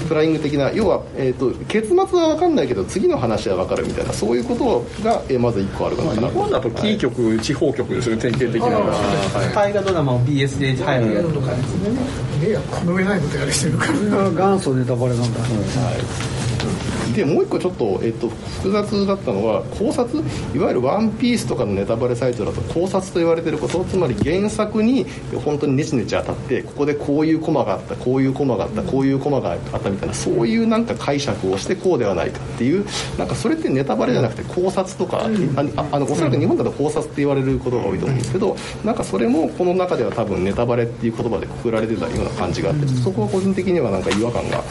[0.08, 6.14] フライング的な要は、えー、と結末は分かんないけど次の話は分かるみたいなそういうことが、えーまず1個あるかな。
[6.14, 9.52] 日本だとキー局、地方局ですね典型的なのは。
[9.54, 12.34] 大河ドラマを BS で早くやるとかですね。
[12.72, 13.94] この上ないことやりしてるから
[14.44, 15.40] 元祖ネタバレなんだ、
[17.16, 20.24] でもう一個ちょっと、えっと、複雑だったのは考察？
[20.56, 25.06] いわゆる「ワンピースとかのネタバレサイトだと考察と言われてることつまり原作に
[25.44, 32.86] 本当にネチネチ当たってここでこういうコマがあったこういうコマがあったこういうコマがあったみたいなそういうなんか解釈をしてこうではないかっていう
[33.18, 44.64] なんかそれってネタバレじゃなくて考察とか、ああのおそらく日本だと考察って言われることが多いと思うんですけどなんかそれもこの中では多分ネタバレっていう言葉でくくられてたような感じがあってそこは個人的にはなんか違和感があっ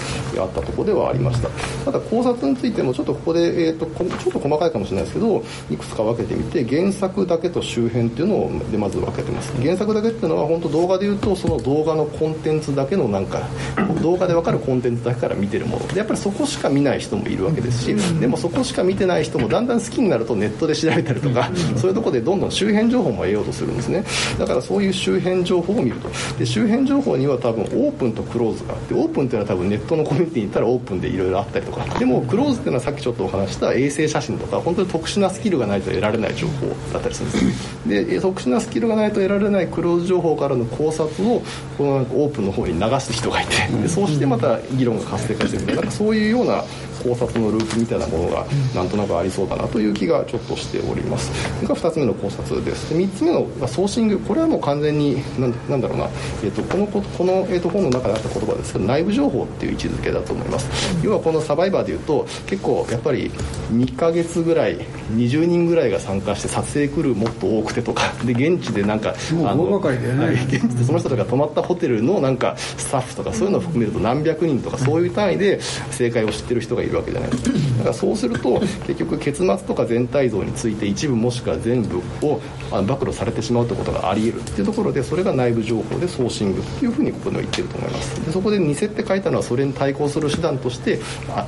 [0.52, 1.48] たところではありました。
[1.84, 9.52] ただ考察についてもちょっとここで、えー、とこちょっと細かいかもしれないですけどいくつか分けてみて原作だけと周辺っていうのをでまず分けてます。
[9.62, 13.48] 原作だけっていうのは本当動画で言うとその動画のコンテンツだけのなんか
[14.02, 15.86] 動画で分かるコンテンツだけから見てるもの。
[15.88, 24.04] でやっぱりそこしか見ない人もいるわけですしでもそこしか見てない人もだんだん好きになるとネットで調べたりとかそういうところでどんどん周辺情報も得ようとするんですね。
[24.38, 26.08] だからそういう周辺情報を見ると。
[26.38, 41.42] で周辺情報には多分オープンとクローズがあってオープンっていうのは多分ネットのコミュニティに行ったらオープンでいろいろあったりとかでもクローズっていうのはさっきちょっとお話した衛星写真とか本当に特殊なスキルがないと得られない情報だったりするんですで特殊なスキルがないと得られないクローズ情報からの考察を
[41.78, 46.64] このオープンの方に流す人がいてでそうしてまた議論が活性化していくみたいななんかそういうような
[47.02, 51.30] 考察のループみたいなものがなんとなくありそうだなという気がちょっとしております。
[51.66, 52.90] が2つ目の考察です。
[52.90, 54.18] で3つ目のまあソーシング。
[54.20, 56.08] これはもう完全になんなんだろうな、
[56.42, 60.68] えー、とこのここの、えー、と本の中であった言葉ですけど内部情報っていう位置づけだと思います。
[61.02, 63.30] 要はこのサバイバーでいうと結構やっぱり
[63.72, 64.78] 2ヶ月ぐらい
[65.14, 68.12] 20人ぐらいが参加して撮影クルーもっと多くてとか。
[68.24, 75.60] で現地でなんかあの現地でその人たちが泊まったホテルのなんかスタッフとかそういうのを含めると何百人とかそういう単位で
[75.90, 88.24] 正解を知ってる人がいるわけじゃないですかだからそうすると結局結末とか全体像について一部もしくは全部を暴露されてしまうということがあり得るっていうところでそれが内部情報でソーシングっていうふうにここでは言ってると思います。
[88.24, 91.00] でそこで偽って書いたのはそれに対抗する手段として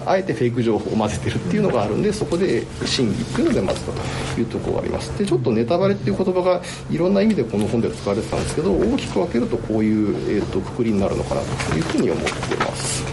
[0.07, 3.93] あえてフェイク情報を混ぜてるっていうのがあるんでそこで真偽っていうのでまずと
[4.41, 5.17] いうところがあります。
[5.19, 13.05] でちょっとネタバレっていう言葉がいろんな意味でこの本では使われてたんですけど大きく分けるとこういう、えー、とくくりになるのかなというふうに思ってます。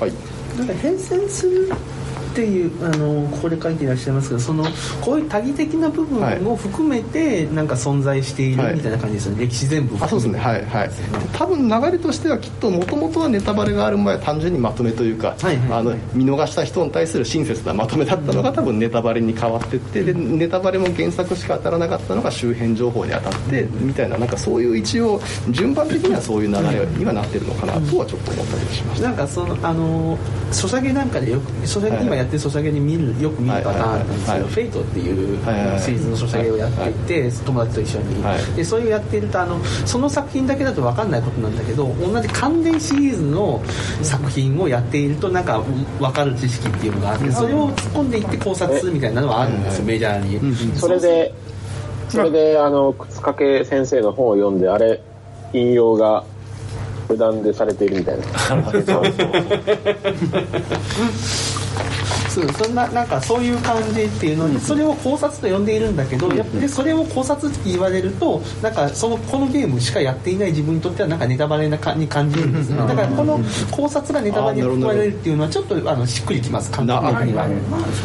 [0.00, 0.35] はい。
[0.56, 1.70] なんか変遷する
[2.36, 4.64] っていうあのここで書いていらっしゃいますけどその
[5.00, 10.38] こういう多義的な部分も含めてなんか存在しているみたいな感じですよね、歴史全部あそうですね。
[10.38, 10.90] はいはい。
[11.32, 25.20] 多分流れとしてはきっともともとはネタバレがある前は単純にまとめというか、はいはいあの見逃した人に対する親切なまとめだったのが多分ネタバレに変わってってでネタバレも原作しか当たらなかったのが周辺情報に当たってみたいななんかそういう一応
[25.50, 29.08] 順番的にはそういう流れにはなってるのかなとはちょっと思ったりしました。
[29.08, 30.18] なんかそのあの
[30.52, 34.38] ソシャゲなんかでよくソシャゲ、はい今やってるソシャゲに見るよく見るパターンなんですけど、はい。
[34.38, 35.38] はいはいフェイトっていう
[35.80, 38.56] シリーズのソシャゲをやっていて、友達と一緒に、はい。
[38.56, 43.62] でそういうやっているとあのその作品だけだと分かんないことなんだけど同じ関連シリーズの
[44.02, 45.60] 作品をやっているとなんか
[45.98, 50.78] 分かる知識っていうのがあってそれを突っ込んでいって考察するみたいなのはあるんですよ、メジャーに。
[50.78, 51.34] それで、
[52.08, 55.00] それで、あの、靴掛先生の本を読んで、あれ、
[55.52, 56.24] 引用が
[57.08, 58.24] 無断でされているみたいな。
[62.36, 77.48] そうそんななんかそういう感じっていうのに、それを考察と呼んでいるんだけど、やっぱりそれを考察って言われるとなんかそのこのゲームしかやっていない自分にとってはなんかネタバレなかに感じるんですねだからこの考察がネタバレに含まれるっていうのはちょっとあのしっくりきます感覚的には。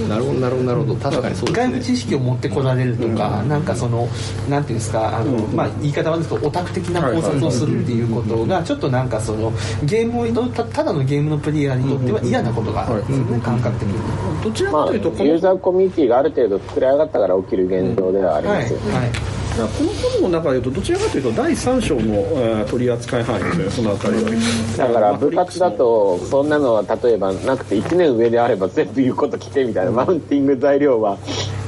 [0.09, 0.39] なるほど。
[0.39, 0.95] なるほどなるほど。
[0.95, 1.65] 確かにそうですね。
[1.67, 4.07] 外部知識を持ってこられるとか、なんかその
[4.49, 9.51] なんていうんですかあの、まあ、言い方はですけどオタク的な考察をするっていうことがちょっとなんかその
[9.83, 13.07] ゲームをたただのゲームのプレイヤーにとっては嫌なことがあるん。
[13.07, 14.20] ですよね、感覚的に。
[14.43, 18.93] どちらまあ、かというとこのユーザーコミュニティがある程度作り上がったから起きる現状ではありはいますよね。
[18.95, 19.11] はい
[19.51, 24.31] だからこの本の中でいうとどちらかというと第3章の、えー取り扱い範囲ですねそのあたりは
[24.77, 31.17] だから部活だとそんなのは例えばなくて1年上であれば全部言うこと聞けみたいなマウンティング材料は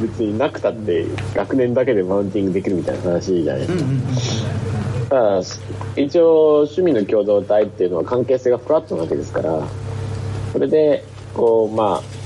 [0.02, 4.74] 別になくたって学年だけでマウンティングできるみたいな話じゃないですか。
[5.10, 5.42] ただ
[5.96, 9.68] 一応趣味の共同体っていうのは関係性がフラットなわけですから
[10.54, 12.23] それでこうまあ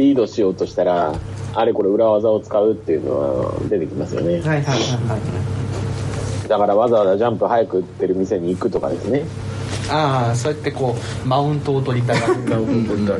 [0.00, 1.14] リードしようとしたら
[1.54, 4.34] あれこれ裏技を使うっていうのは出てきますよね。
[4.34, 5.16] はいはいはいは
[6.44, 6.48] い。
[6.48, 9.24] だからわざわざジャンプ早く打ってる店に行くとかですね。
[9.88, 12.34] ああそうやってこうマウントを取りたがる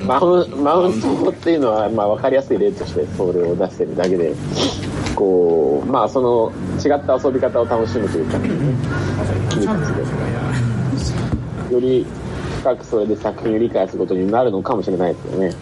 [0.05, 4.35] マウンマウントっていうのは、まあ、分かりやすい例としてそれを出してるだけで
[5.17, 9.67] こうまあその違った遊び方を楽しむというかいいですけ
[11.71, 12.07] どより
[12.61, 15.55] 深くそれで作品を理解することになるのかもしれないですよね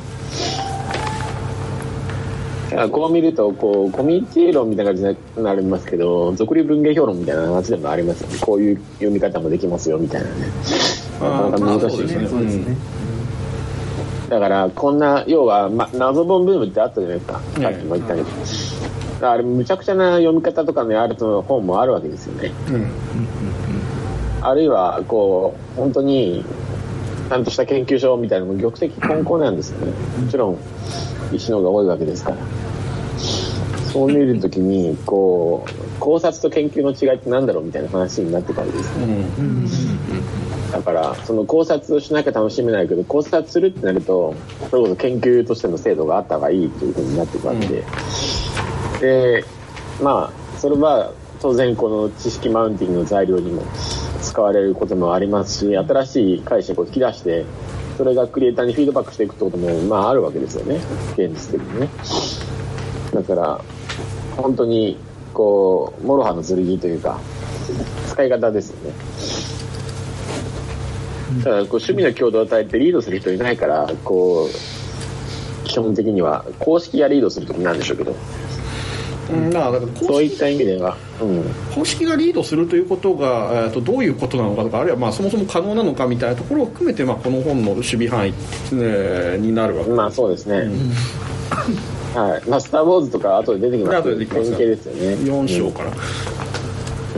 [2.90, 8.38] こう見るとこうコミュニティ論みたいな感じになりますけど俗流文芸評論みたいな話でもありますよね。
[8.40, 10.35] こういう読み方もできますよみたいなね。
[11.20, 12.28] なかなか難しいですね。
[12.28, 12.76] そうですね。
[14.28, 17.40] だからこんな要は、ま、謎本ブームってあったじゃないですか。
[17.62, 18.28] さっきも言ったけど、
[19.31, 22.52] あれむちゃくちゃな読み方とかのあると本もあるわけですよね、
[24.42, 26.44] あるいはこう本当に
[27.31, 29.92] ちゃんとした研究所みたいなのも玉石混交なんですよね。
[30.22, 30.59] もちろん
[31.33, 32.37] 石の方が多いわけですから
[33.98, 38.96] そう見るときにこう考察と研究の違いって何だろうみたいな話になってくるわけです。
[38.96, 39.26] ね、
[40.70, 44.37] だからその考察をしなきゃ楽しめないけど考察するってなると
[44.70, 47.84] それこそ研究としての制度があった方がいいというふうになっていくわけで、
[49.00, 49.44] で
[50.00, 53.64] まあそれは当然この知識マウンティングの材料にも
[54.22, 57.44] 使われることもありますし新しい解釈を引き出して
[57.96, 60.76] それがクリエイターにフィードバックしていくってこともまああるわけですよね。
[61.16, 61.88] 現実的にね。
[63.12, 63.61] だから
[64.38, 64.96] 本当に
[65.35, 67.20] こう諸刃の剣というか
[68.07, 68.94] 使い方ですよね。
[71.44, 78.12] ただこう趣味の共同体ってリードする人いないからこう基本的には公式がリードするときなんでしょうけど。
[78.12, 88.33] うんだからそういった意味では、うん、公式がリードするということが、えー、とどういうことなのかとかあるいはまあそもそも可能なのかみたいなところを含めて、まあ、この本の守備範囲、
[88.72, 89.90] えーになるわけ。
[89.90, 90.66] まあそうですね、
[92.14, 92.48] はい。
[92.48, 95.00] まあ「スター・ウォーズ」とか後で出てきます後で出てきます典型ですよね。
[95.16, 95.90] 4章から、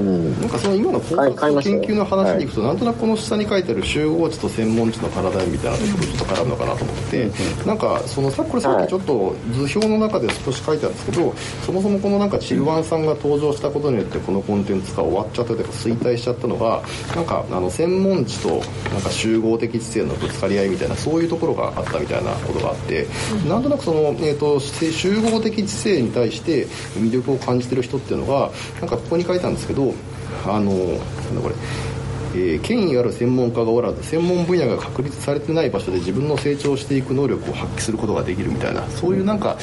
[0.02, 7.30] なんかその今の考察と研究の話に行くと、なんとなくこの下に書いてある集合値と専門値の体みたいなところちょっと絡むのかなと思って、
[7.66, 11.34] なんかそのさこれさっきちょっと図表の中で少し書いてあるんですけど、
[11.66, 16.82] そもそもこのなんかチルワンさんが登場したことによってこのコンテンツが終わっちゃったというか衰退しちゃったのが
[17.14, 23.06] なんかあの専門値となんか集合的知性のぶつかり合いみたいなそういうところがあったみたいなことがあって、
[23.48, 29.89] なんとなくその、えー、と集合的知性に対して魅力を感じてる人っていうのがなんかここに書いてあるんですけど
[30.46, 31.54] あのなんだこれ、
[32.34, 39.56] えー権威ある専門家がおらず専門分野が確立されてない場所で自分の成長していく能力を発揮することができるみたいなそういうなんか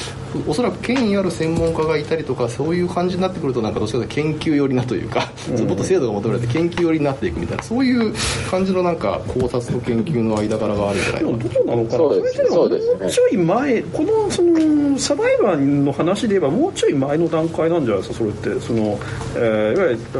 [0.46, 5.30] おそらく権威ある専門家がいたりとかそういう感じになってくるとなんかどっちかというと研究寄りなというか、
[5.66, 8.14] もっと精度が求められて研究寄りになっていくみたいなそういう
[8.50, 11.38] 感じのなんか考察と研究の間柄があるんじゃないかな。
[11.38, 11.98] どうなのかな？
[11.98, 13.00] そうですそうですね。
[13.00, 18.18] もうちょい前このそのサバイバーの話で言えばもうちょい前の段階なんじゃないですか？
[18.18, 18.60] それって。
[18.60, 18.98] その、
[19.36, 20.18] えーいわゆる、え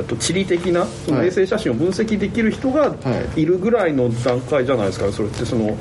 [0.00, 1.26] ーと地理的なそのはい。
[1.28, 2.94] 衛星写真を分析できる人が
[3.36, 3.44] い。
[3.44, 5.76] るぐらいの段階じゃないですかそれってその、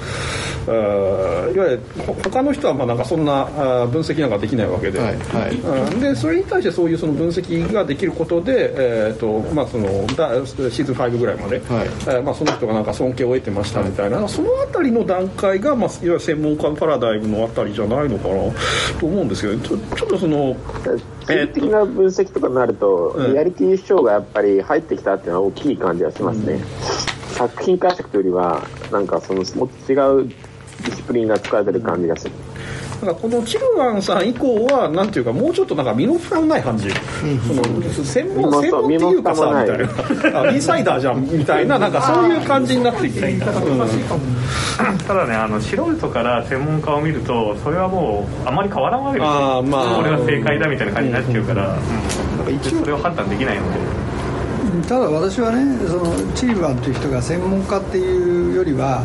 [0.67, 3.45] えーいわゆるほ他の人はまあなんかそんな
[3.91, 4.99] 分析なんかできないわけで。
[4.99, 5.55] はいはい。
[5.55, 5.99] うん。
[5.99, 8.73] でそれに対してそういうその分析ができることで、
[9.07, 11.87] えーとまあ、そのだシーズン5ぐらいまで、はい。
[11.87, 18.51] えーまあ、その人がなんか尊敬を得てましたみたいな、そのあたりの段階が、まあ、いわゆる専門家パラダイムのあたりじゃないのかな
[18.99, 20.55] と思うんですけどちょちょっとその
[21.25, 26.59] 地理的な分析とかになると、うんリアリティ主張がやっぱり入ってきたっていうのは大きい感じがしますね、
[27.33, 32.33] 作品解釈というよりはなんかそのもっと違うディスプリンが使われてる感じがする、
[33.01, 36.95] だからこのチルワンさん以降はなんていうかもうちょっとなんか身の負担ない感じ、そ
[37.53, 37.63] の
[38.03, 43.39] 専門専門っていうかさみたい負なあインサイダーじゃんみたいななんかそういう感じになってきて、うん。
[43.39, 49.63] ただねあの素人から専門家を見るとそれはもうあまり変わらんわけですよ。
[49.63, 49.95] まあ。
[49.97, 51.77] これが正解だみたいな感じになっちゃうから、
[52.47, 52.61] うん。
[52.61, 53.79] でそれを判断できないので
[54.87, 59.03] ただ私はねそのチーバンという人が専門家っていうよりは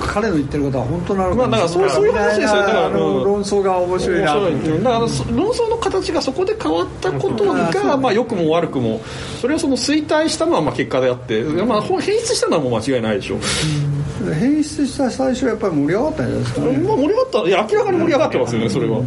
[0.00, 4.36] 彼の言ってることは本当なのかまあだからそうそういう話ですよだから論争が面白いな。
[4.36, 9.00] 面白いだからそ論争の形がそこで変わったことが、まあ、良くも悪くも
[9.40, 13.36] それはその衰退したのはまあ結果であって、まあ、変質したのはもう間違いないでしょ。
[13.36, 16.78] う、変質した最初はやっぱり盛り上がったんじゃないですかね。
[16.78, 17.38] まあ、盛り上がった。
[17.40, 19.02] いや明らかに盛り上がってますよねそれは。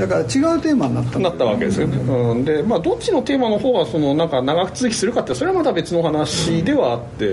[0.00, 0.26] だから違う
[0.60, 7.26] テーマになったなったわけですよね、うん、でまあどっちのテーマの方がそのなんか長く続きするかってそれはまた別の話ではあって、え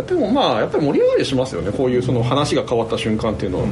[0.00, 1.72] ーでもまあやっぱり盛り上がりしますよね。
[1.72, 3.66] こういうその話が変わった瞬間っていうのは、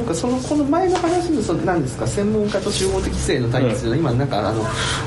[0.00, 4.62] なんかそのこの前の話のその何ですか専門家と集合的性の対立の、今なんかあの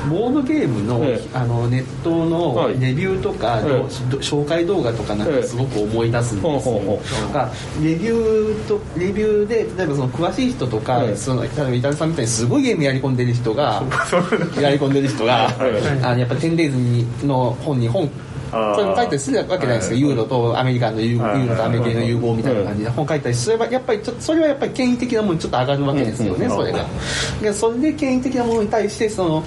[0.08, 1.28] ボードゲームの,、ええ。
[1.34, 2.78] あのネットのはい。
[2.78, 11.16] レビューとかの、紹介動画とかなんかすごく思い出すんですよ、ほうほうほなんかレビューとレビューで例えばその詳しい人とか、ええ。
[11.16, 13.82] その例えば伊丹さんみたいにすごいゲームやり込んでる人が
[14.60, 15.48] やり込んでる人が、
[16.02, 18.08] あのやっぱテンデイズにの本に本
[18.54, 22.90] あーこれも書いたりするわけじゃないですか、ユーロとアメリカのユーロとアメリカの融合みたいな感じで。
[22.90, 23.20] 本書い。
[23.24, 26.86] たりすればやっぱりちょっとそれはやっぱり権威的なものにちょっと上がるわけですよね、それが。
[27.40, 29.42] でそれで権威的なものに対してその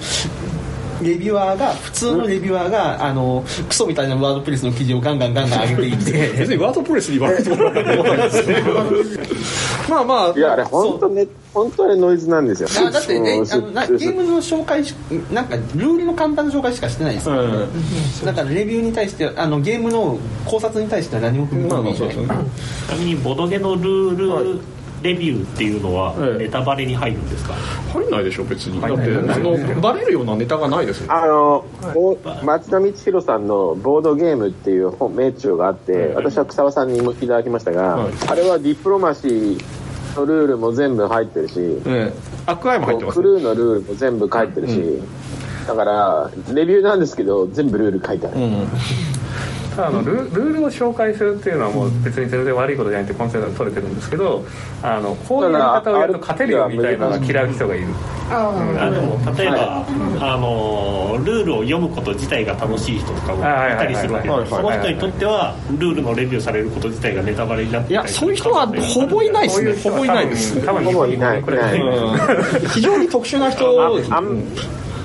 [1.02, 6.38] レビュアーが普通のレビュアーがあのクソみたいなワードプレスの記事をガンガンガンガン上げていって。
[6.38, 7.84] 別にワードプレスに言われてもらない。
[8.18, 10.38] ですまあまあ。
[10.38, 12.68] いや、あれ、本当ね、本当にノイズなんですよ。
[12.86, 13.52] あだってねうん。
[13.52, 14.92] あのなゲームの紹介し
[15.32, 17.68] なんかルールの簡単な紹介しかしてないですから、うん。
[18.24, 22.10] だからレビューに対してあのゲームの考察に対しては何も踏み込んでいない。
[22.10, 24.16] ちなみにボドゲのルー
[24.54, 24.60] ル
[25.02, 26.44] レビューっていうのはええ。
[26.44, 27.54] ネタバレに入るんですか、
[27.92, 28.80] 入んないでしょ別に。
[28.80, 31.12] だってあのバレるようなネタがないですよ。
[31.12, 38.12] あの、お松田光弘さんのボードゲームっていう本名著があって、私は草場さんにもいただきましたが、はい。
[38.28, 39.60] あれはディプロマシー
[40.16, 41.54] のルールも全部入ってるし、
[41.86, 42.12] ええ。
[42.46, 45.00] アクアイも入ってますクルーのルールも全部書いてるし、
[45.66, 48.36] だから、レビューなんですけど、全部ルール書いてある。
[48.36, 48.48] ただ
[49.86, 54.44] あのルルールを紹介するっていうのはもう別に全然悪いことじゃないってコンセプトが取れてるんですけど
[54.82, 57.86] あのこういうやり方をやると勝てるよみたいなのが嫌う人がいる。
[58.30, 59.86] あでも例えば、
[60.20, 64.28] あのルールを読むこと自体が楽しい人とかもいたりするわけ。
[64.28, 69.72] でその人にとってはルールのレビューされること自体がネタバレになっていやそういう人はほぼいないですね。
[69.82, 71.42] ほぼいないです多分ほぼいない。
[71.42, 71.58] これ。
[72.74, 73.64] 非常に特殊な人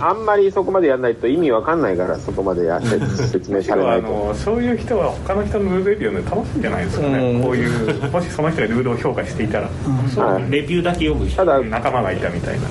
[0.06, 4.08] あんまりそこまでやらないと意味わかんないから、そこまでや説明されなあいと。
[4.10, 7.14] のそういう人は他の人のルールレビューね楽しいんじゃないですかうん。
[7.14, 9.68] ねこういうもしその人がルールを評価していたら。
[9.68, 12.68] はいレビューだけ読む人ただ、仲間がいたみたいな。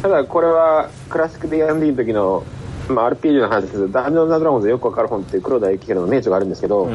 [0.00, 2.44] ただこれはクラシック D&D の時の、
[2.88, 6.88] まあ、RPG の話ですけど、ダンジョンズドラゴンズでよくわかる本って黒田幸宏の名著があるんですけど、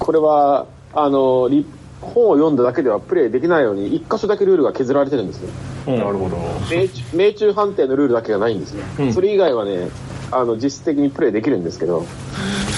[0.00, 1.64] これは、あの、リ
[2.00, 5.50] 本を読んだだけではプレイできないように、一箇所だけルールが削られてるんですよ。
[5.86, 6.36] なるほど
[6.70, 8.84] 命中命中判定のルールだけがないんですよ。
[9.12, 9.88] それ以外はね、
[10.30, 12.04] あの、実質的にプレイできるんですけど、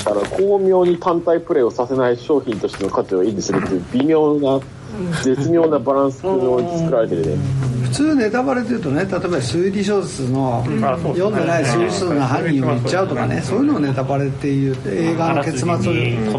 [0.04, 4.60] だから巧妙に単体プレイをさせない商品としての価値を維持するっていう微妙な、
[5.22, 7.36] 絶妙なバランスを作られてるね。
[7.90, 15.76] 普通ネタバレというとね例えば推理小説の読んでない推理小説の犯人を言っちゃうとかねそういうのをネタバレっていう映画の結末を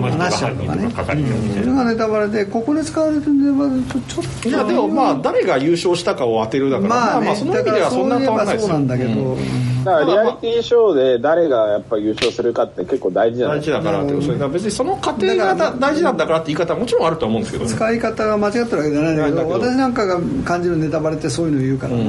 [0.02, 0.90] 話しちゃうとかね。
[0.92, 8.70] それがネタバレでここで使われてるネタバレとちょっといやでもまあ誰が優勝したかを当てるだからまあねまあその意味ではそんな変わらないですよ。
[8.70, 9.38] そうなんだけど、
[9.84, 17.72] だからリアリティショーで誰がやっぱ優勝するかって結構大事じゃない大事だからって別にその過程がだ大事なんだからって言い方はもちろんあるとは思うんですけどね。
[17.72, 21.96] 使い方が間違ってるわけじゃないんだけど私なんかが感じるネタバレってそういうの言うから。
[21.96, 22.04] な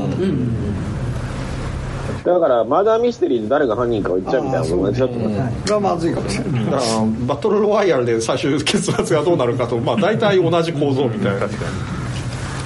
[2.23, 5.33] と、だからマーダーミステリーで誰が犯人かを言っちゃうみたいなのと同じだと思い。
[5.33, 6.83] ますこれはまずいかもしれない、だから
[7.27, 11.49] バトルロワイヤルで最終結末がどうなるかとまあ大体同じ構造みたいな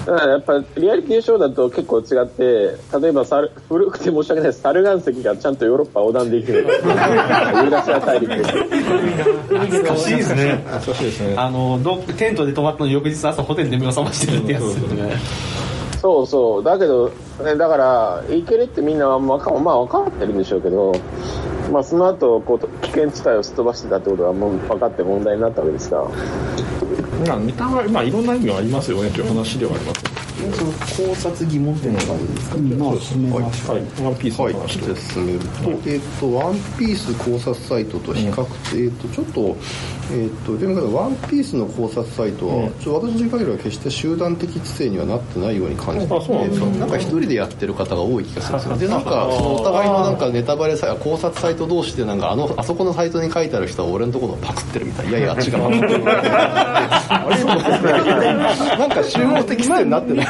[0.06, 4.60] やっぱリアリティショーだと結構違って例えばサル古くて申し訳ないです。
[4.60, 8.28] サル岩石がちゃんとヨーロッパ横断できるユーラシア大陸。
[8.28, 10.64] で懐かしいですね。
[10.80, 11.34] そうですね。
[11.36, 15.16] あのどテントで泊まったのに翌日朝ホテルで目を覚ましてるってやつですよね。
[16.00, 16.62] そうそう。
[16.62, 17.08] だけど、
[17.42, 20.92] ね、だからいけるってみんなはまあまあ分かってるんでしょうけど
[21.72, 26.06] まあその後こう危険地帯をすっ飛ばしてたってことはもう分かって問題になったわけですから
[27.24, 30.04] まあネタはまあいろんな意味がありますよねという話ではあります。
[30.04, 38.46] ね考察疑問点とかあるんですか、まあ進めましょうはいワンピースのはい、話で進めると、えっ、と、ワンピース考察サイトと比較、
[38.84, 39.56] えっ、と、ちょっと、
[40.12, 48.88] えっ、と、でも、ワンピースの考察サイトは、ちょ私の限りは決して集団的知性にはなってないように感じていあそうなんなんか一人でやってる方が多い気がするんですよ。
[48.88, 55.10] で、なんか、そのお互いのなんかネタバレさ、考察サイト同士で、なんか、あの、あそこのサイトに書いてある人は俺のところをパクってるみたいな。
[55.10, 55.80] いやいや、あっちがパクっ
[58.78, 60.26] なんか集合的知性になってない。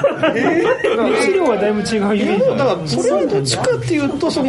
[1.22, 4.48] 資料はだいぶ違ういやでもだからそれはどっちかっていうとその、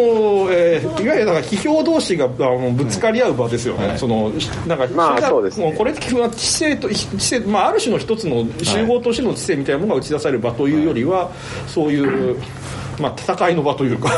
[0.51, 4.31] えーいわゆるなんか批評同士があのぶつかり合う場ですよね、その
[4.65, 5.67] なんかまあそうですね。
[5.67, 6.01] もうこれって
[6.35, 11.31] 知性と知性、まあ、ある種の一つの集合としての知性みたいなものが打ち出される場というよりは、
[11.67, 12.37] そういう、
[12.99, 14.09] まあ、戦いの場というか。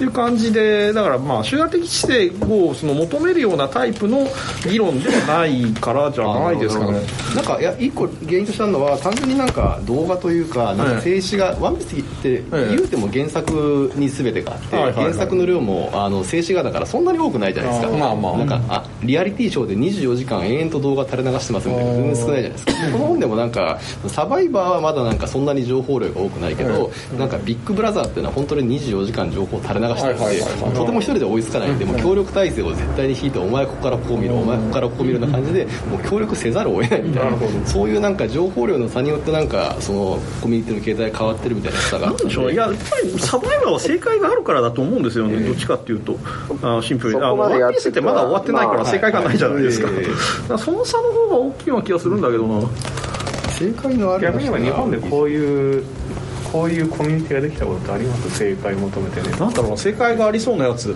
[0.00, 4.26] っていう感じでだからまあ集団的知性をその求めるようなタイプの
[4.64, 7.00] 議論ではないからじゃないですかね。
[7.36, 17.98] なんかいや一個原因としてあるのは単純になんか動画というかなんか静止画、ワンピースって言うても原作に全てがあって、原作の量もあの静止画だからそんなに多くないじゃないですか。
[17.98, 22.72] まあまあなんかあリアリティショーで24時間延々と動画垂れ流してますみたいな全然少ないじゃないですか。
[22.72, 31.70] この本でもなんかサバイバーはまだなんかそんなに情報量が多くないけど、なんかビッグブラザーっていうのは本当に24時間情報を垂れ流してるとても一人で追いつかない。
[31.70, 31.78] ん。
[31.78, 34.36] で、もう協力体制を絶対に引いてお前ここからこう見ろ。
[34.36, 37.38] お前ここからこう見るような感じでもう協力せざるを得ないみたいな。
[37.66, 42.06] そういうなんか情報量の差によってなんかそのコミュニティの形態が変わってるみたいな差が。
[42.06, 46.18] なんでしょういややっぱりサバイバーは正解があるからだと思うんですよね、どっちかっていうと。
[46.62, 47.20] あシンプルに。
[47.20, 50.16] ワンピースってまだ終わってないから正解がないじゃないですか,、まあはいだか
[50.48, 52.68] らその差の方が大きいような気がするんだけどな。
[53.60, 55.84] 正解のある逆に言えば日本でこういう
[56.52, 58.30] こういうコミュニティができたことってあります？
[58.38, 59.30] 正解求めてね。
[59.38, 60.94] なんだろう正解がありそうなやつ。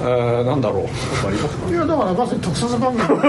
[0.00, 0.84] えー、なんだろう。
[0.84, 3.22] ありますいやだからまさに特撮番組。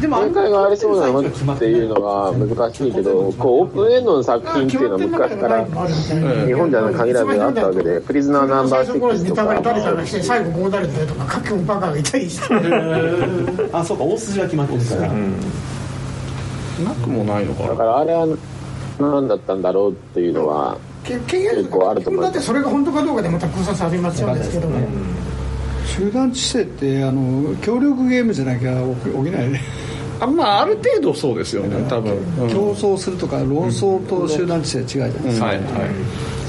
[0.00, 4.98] でも正解がありそうなものっていうのは難しいけどこうオープンエンドの作品っていうのは
[5.28, 5.64] 昔から
[6.46, 9.44] 日本じゃ限らずあったわけでプリズナーナンバー最初頃に6とか。
[9.44, 12.54] かが来て最後こうなるんだよとか各局バカがいたりして。
[13.72, 18.26] あそうか大筋は決まってるから、なくもないのかだなからあれは
[18.98, 22.32] 何だったんだろうっていうのはけ結結構あると思います。
[22.32, 24.68] だってそれが本当かどうかでまた考察ありますよですけど。
[24.68, 24.86] ね
[25.86, 29.50] 集団知性ってあの協力ゲームじゃなきゃ起き起きない。
[29.50, 29.60] ね
[30.20, 35.66] あまあある程度そうですよね多分、うん競争するとか論争と集団知性は違うじゃないですか、はいはい。
[35.66, 35.78] だ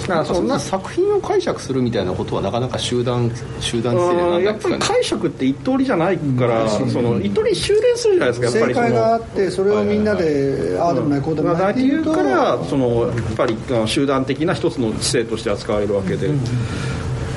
[0.07, 12.13] からそんな作品を解釈するみたいなことはなかなか集団集団性ではうんやっぱり解釈って一通りじゃないから、その一通り修練するじゃないですかやっぱ正解があってそれをみんなでああでもないこうでもないっていうと。
[12.13, 16.29] からそのやっぱりあ集団的な一つの知性として扱われるわけで。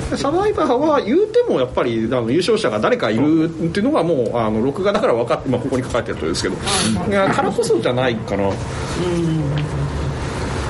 [0.09, 6.55] でサバイバーは言うてもやっぱりあの優勝者が誰かいるっていうのがもうあの録画だから分かって、まあ、ここに書かれてるとですけど。
[7.07, 8.49] いやからこそじゃないかな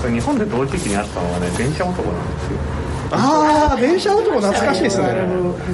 [0.07, 2.59] 日本で同時期にあったのはね電車男なんですよ。
[3.11, 5.07] ああ電車男懐かしいですね。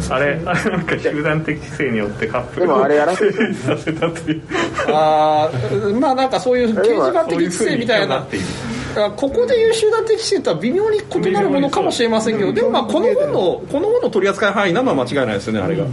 [0.10, 4.42] あれあれなんか集団的知性によってカップルでもあれやらせて成立させたという。
[4.94, 8.26] ああまあなんかそういう掲示板的知性みたいな。
[9.18, 15.84] ここでいう集団的知性とは微妙に異なるものかもしれませんけどでもまあこの本のこの本の取り扱い範囲なのは間違いないですよねあれが、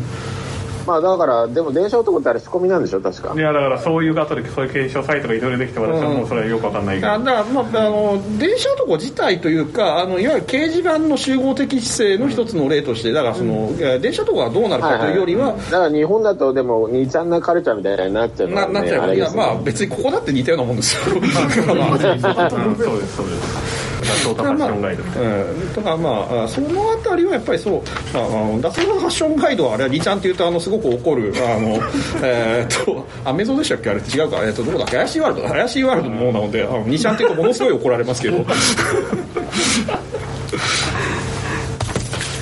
[0.86, 3.34] まあだからでも電車男ってあれ仕込みなんでしょ確か。
[3.34, 19.14] いやだからそういう後でそういう検証サイトがいろいろできて私はもうそれはよくわかんないけど、あだから、まあ、あの電車男自体というかあのいわゆる掲示板の集合的知性の一つの例としてだからその、えー電車男がどうなるかというよりは、だから日本だとでも2ちゃんなカルチャーみたいになっちゃうね、ななっちゃう。
[19.14, 21.20] いやまあ別にここだって似たようなもんですよ。
[21.74, 23.61] まあうんそうですそうです
[24.04, 27.82] ファッションガイドみたいな、うん、だかまあそのあたりはやっぱりそう
[28.14, 31.78] ああの脱走のファッションガイドはあれはリちゃんっていうとあのすごく怒るあの
[32.22, 33.90] えっとアメゾンでしたっけ？
[33.90, 34.44] あれ違うか。
[34.44, 34.84] えっとどこだ？
[34.84, 35.48] っけ怪しいワールド？
[35.48, 38.44] 怪しいワールドのものなのであのリちゃんっていうとものすごい怒られますけど。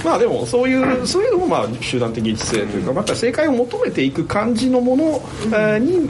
[0.03, 5.21] まあでもそういうそういうのもまあ集団的知性というかまた正解を求めていく感じのもの、
[5.79, 6.09] に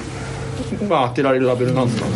[0.89, 2.07] まあ当てられるラベルなんですね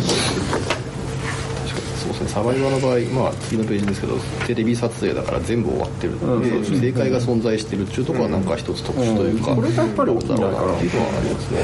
[2.35, 10.75] サバイバーの場合、まあ、次のページですけどテレビ撮影だから全部終わってるので、正解が存在してるっていうところはなんか一つ特殊というか、これがやっぱり大きいんだだろうな。
[10.75, 11.59] っていうのはありますね、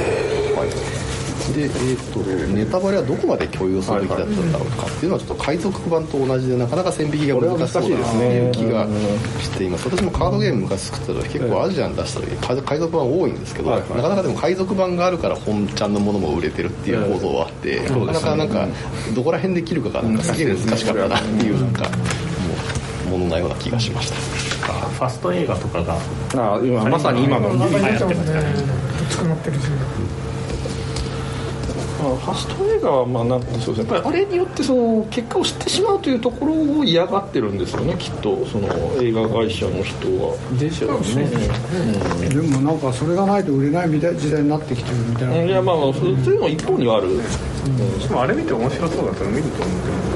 [0.55, 1.10] はい
[1.53, 2.19] で、えー、と
[2.53, 8.87] ネタバレはどこまで許容するべきだったんだろうかっていうのはちょっと海賊版と同じでなかなか線引きが難しそうだなっていう気が
[9.41, 9.89] しています。
[9.89, 18.67] 私もカードゲーム昔作った時結構アジアン出した時海海賊版多いんですけど、なかなかでも海賊版があるから本ちゃんのものも売れてるっていう構造はあって、なかなかなんか
[19.13, 21.89] どこら辺で切るかがなんかすげえ難しかったなっていうなんか
[23.09, 24.15] ものなような気がしました
[25.01, 25.97] ファスト映画とかが
[26.35, 29.67] あ今まさに今の流行言っっててますねもねどっちくなってるし
[32.01, 33.93] まあ、ファスト映画はまあなんかそうですね。
[33.93, 37.95] やっぱりあれによってその結果を知ってしまうというところを嫌がってるんですよね。
[37.99, 38.67] きっとその
[39.01, 40.37] 映画会社の人は。
[40.57, 50.10] でしょうね、でもなんかそれがないと売れないみたい時代になってきてるみたいな、うん、いやまあまあそういうの一方にはある、でもあれ見て面白そうだったら見ると思うけど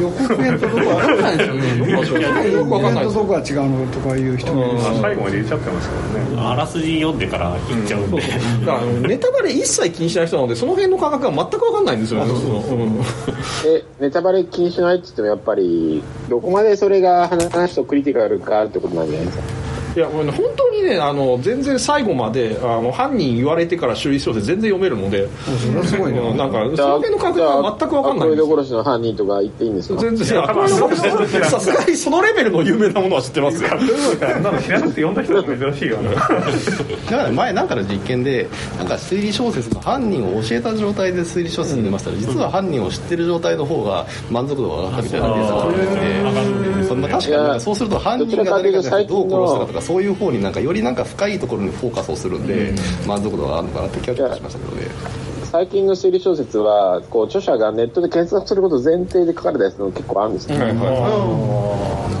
[0.00, 8.26] 予告編とどこ分かんないですよね予告編とどこが違うのとかいう人もいるし、まあ最後まで入れちゃってますからねあらすじ読んでから行っちゃうんで、だ
[8.66, 12.30] からネタバレ一切気にしない人なのでその辺の感覚が全く分かんないんですよね。
[12.32, 13.00] うん
[13.66, 19.59] えネタバレ気にしないって言ってもやっぱりどこまでそれが話とクリティカルかってことなんじゃないですか？
[19.96, 20.26] いや本
[20.56, 25.28] 当にねあの全然最後まであの犯人言われてから推理小説全然読めるので、
[25.58, 26.22] それはすごいな。
[26.34, 30.00] なんかその辺の感覚が全く分かんないんですアクロイド殺しの犯人とか言っていいんですか？
[30.00, 33.68] 全然いやアクロイド殺しさすがにそのレベルの有名なものは知ってますよ。
[33.68, 33.78] なん
[34.54, 35.96] か知らなくて読んだ人が珍しいよ。
[35.98, 46.00] ねだから前なんかの実験でなんか推理小説の犯人を教えた状態で推理小説に出ましたら、実は犯人を知ってる状態の方が満足度が上がったみたいなデータがあってそんな
[47.20, 47.60] 確かに。
[47.60, 52.72] そうすると犯人が誰かじゃなくてどう殺したかとかそういう方になんかよりなんか深いところにフォーカスをするんで
[53.06, 54.86] 満足度が上がるのかなって気がしましたけどね。
[55.50, 60.72] 最近の推理小説はこう著者がネットで検索することを前提で書かれたやつの結構あるんですよ、ね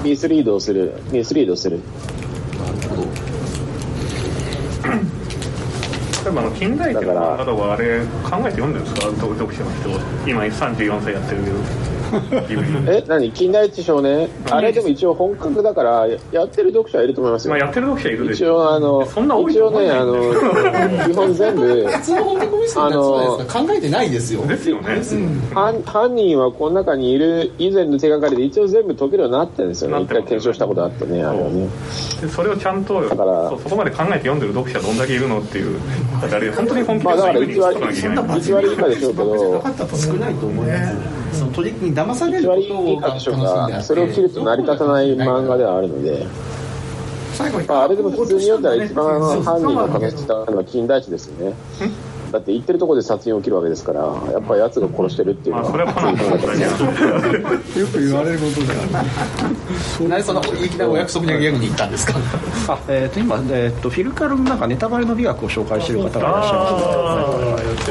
[0.02, 1.78] ミスリードをするミスリードをする。
[6.24, 9.00] 例えばあの近代記の漫画とかあれ考えて読んでるんですか？
[9.12, 9.88] 読読者の人。
[10.28, 11.56] 今34歳やってるけど
[12.88, 13.30] え何？
[13.32, 14.28] 近代一少年？
[14.50, 20.14] あれでも一応本格だからややってる読者はいると思いますよ、まあ、やってる読者いるでし一応あのそんな多い一応ねあの
[21.06, 24.46] 基本全部普通の本格ミステリーの考えてないですよ。
[24.46, 25.02] ですよね。
[25.54, 30.02] 犯犯人はこの中にいる以前の手がかりで一応全部解けるようになってるんですよね。
[30.02, 31.68] 一回検証したことあってねあれはね。
[32.20, 35.78] でそれをちゃんとそそこまで考えて読んでる読者どんだけいるのっていう
[36.20, 41.29] だからあれ本当に本気でまあだから1そういうふうに割解かなきゃいけない1割以下でしょうけど少ないと思います
[41.60, 46.26] その取引に騙され1る割ことが以下でしょう楽しんであってがそれを切ると成り立たない漫画ではあるので、
[47.34, 51.54] 最後にまあ、あれでも普通に読んだら一番犯人の形したのは金田一ですよね。
[52.30, 56.64] だって言ってるところで殺人起きるわけですからやっぱり奴が殺してるっていうのは、それはかなりそういう考え方で
[57.72, 62.14] すよよく言われることだよなんでそんないきなりお約束にギャグに行ったんですか？
[62.68, 66.56] あ、えー、と今、えー、とフィルカルのなんかネタバレの美学を紹介している方がいらっしゃい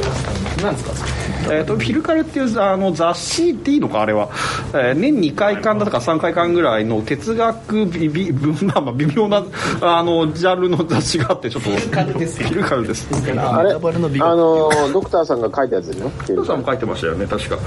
[0.07, 0.63] ます。
[0.63, 0.93] なんですか？
[0.95, 1.11] それ
[1.51, 4.29] えー、とフィルカルっていうあの雑誌っていいのかあれは、
[4.73, 8.31] えー年2回間だとか3回間ぐらいの哲学びび
[8.63, 9.43] まあまあ微妙な
[9.81, 11.69] あのジャンルの雑誌があってちょっと。
[11.69, 13.07] フィルカルですフィルカルです。
[13.37, 13.71] あれ？
[13.71, 17.57] あのドクターさんが書いたやつですよお父さんも書いてましたよね確か。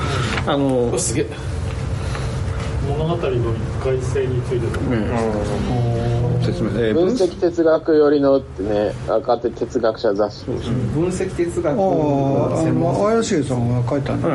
[0.46, 1.26] あのすげえ
[3.02, 3.38] 物語の一
[3.82, 4.72] 回性についての、
[6.42, 10.60] 説明、えー分析哲学寄りのってね若手哲学者雑誌分
[11.08, 11.72] 析哲学。
[11.72, 14.28] あああの怪しいさんが書いたんだ、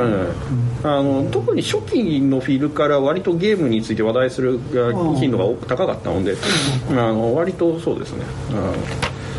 [0.83, 4.59] あの特に初期のフィルから割とゲームについて話題する
[5.17, 6.35] 頻度が高かったので、
[6.91, 8.55] あの割とそうですね、う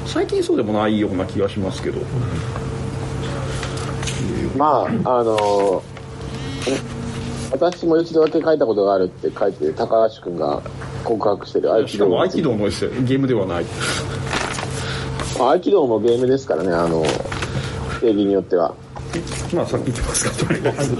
[0.07, 0.09] ん。
[0.09, 2.01] 最近そうでもないような気がしますけど、
[4.57, 5.83] まああの
[7.51, 10.61] 私も一度だけ書いたことがあるって書いて高橋君が
[11.05, 11.73] 告白してる。
[11.73, 13.65] 合気道も合気道のですよゲームではない。
[15.39, 17.03] まあ合気道もゲームですからねあの
[18.01, 18.75] 定義によっては。
[19.55, 20.95] まあさっき言ってますかとりあえず。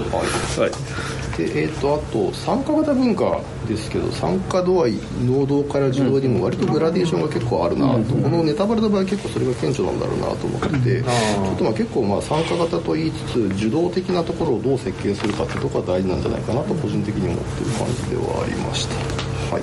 [0.59, 19.55] はいでえー、とあと参加型文化ですけど参加度合い能動から受動にも割とグラデーションが結構あるなと、このネタバレの場合結構それが顕著なんだろうなと思ってて、ちょっとまあ結構まあ参加型と言いつつ受動的なところをどう設計するかっていうところが大事なんじゃないかなと個人的に思ってる感じではありました。
[19.55, 19.59] は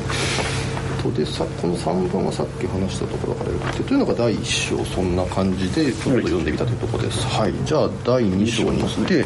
[0.62, 0.65] い
[1.10, 9.24] とでさこの3番はさっき話したところからよくてというのが第1章そんな感じでちょっと読んでみたというところです、はい、じゃあ第2章にして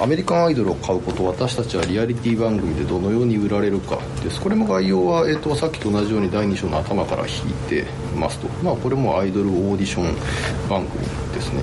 [0.00, 4.40] アメリカンアイドルを買うこと私たちはリアリティ番組でどのように売られるかです。
[4.40, 7.84] これも概要は、えー、とさっきと同じように第2章の頭から引いて
[8.16, 8.48] ますと。
[8.62, 11.04] まあこれもアイドルオーディション番組
[11.38, 11.62] ですね。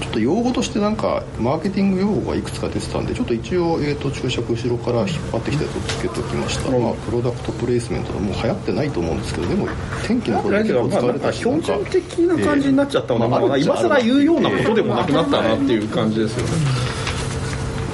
[0.00, 9.68] ちょっと用語としてなんかマーケティング用語がいくつか出てたんでちょっと一応、えー、と注釈後ろから引っ張ってきたやつをつけておきました、まあ、プロダクトプレイスメントはもう流行ってないと思うんですけどでも
[10.06, 16.52] 天気のことで結構使われたりして標準的な感じになっちゃったのが、今更言うようなことでもなくなったなっていう感じですよね、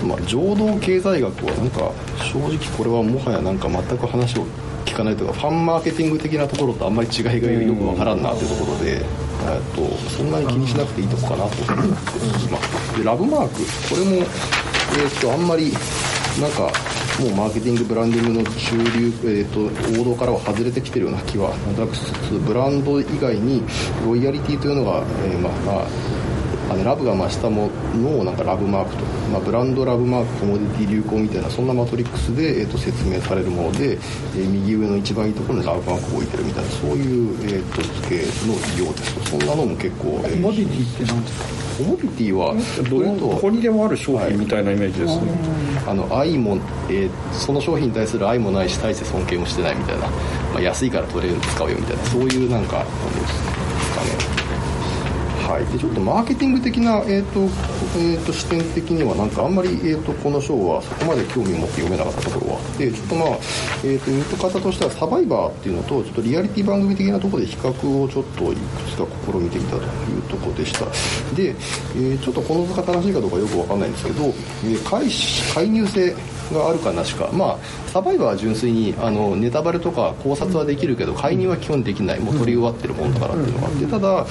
[0.07, 4.47] まあ、情動経済学はなんか正直これはもはやなんか全く話を
[4.85, 9.03] 聞かないというかファンマーケティング的なところとあんまり違いがよくわからんなというところで、
[9.47, 11.93] えっとそんなに気にしなくていいとこかなと思って
[12.51, 15.73] ますでラブマークこれも、えっとあんまり
[16.41, 16.71] なんか
[17.21, 23.63] もうマーケティングブランディングの中流、えー、と王道からは外れてきてるような気はなんとなくしつつブランド以外に
[24.07, 26.28] ロイヤリティというのが、えーまあまあ
[26.71, 38.17] あのラブが増したものをなんかラブマークと、まあ、ブランドラブマークコモディティ流行みたいなそんなマトリックスで、えー、と説明されるもので、えー右上の一番いいところにラブマークを置いてるみたいなそういう、えー、と図形
[38.47, 39.15] のようです。
[39.15, 41.45] とそんなのも結構、えーコモディティって何ですか？
[41.79, 42.55] コモディティは
[43.31, 45.23] どこにでもある商品みたいなイメージですね、
[45.87, 46.59] あの愛も、
[46.91, 50.11] えーその商品に対する愛もないし大して尊敬もしてないみたいな、ま
[50.57, 53.48] あ、安いから取れる使うよみたいなそういうなんかなんですかね
[55.49, 57.41] はい、でちょっとマーケティング的な、えーと
[57.97, 63.29] えーと、視点的にはなんかあんまり、えーと、この章はそこまで興味を持って読めなかったところはあってちょっとまあ、
[63.81, 68.61] えーと、見方としてはサバイバーっていうのとちょっとリアリティ番組的なところで比較をちょっといく
[68.93, 70.85] つか試みてみたというところでした。
[71.35, 76.15] で、えー、ちょっとこの図が正しいかどうかよくわかんないんですけど、えー、介介入性
[76.55, 82.21] があるかなしか、まあ、サバイバーは純粋にあのネタバレとか考察はできるけど介入は基本できない。
[82.21, 83.87] もう取り終わってるもんだからっていうのがあって。
[83.87, 84.25] ただあ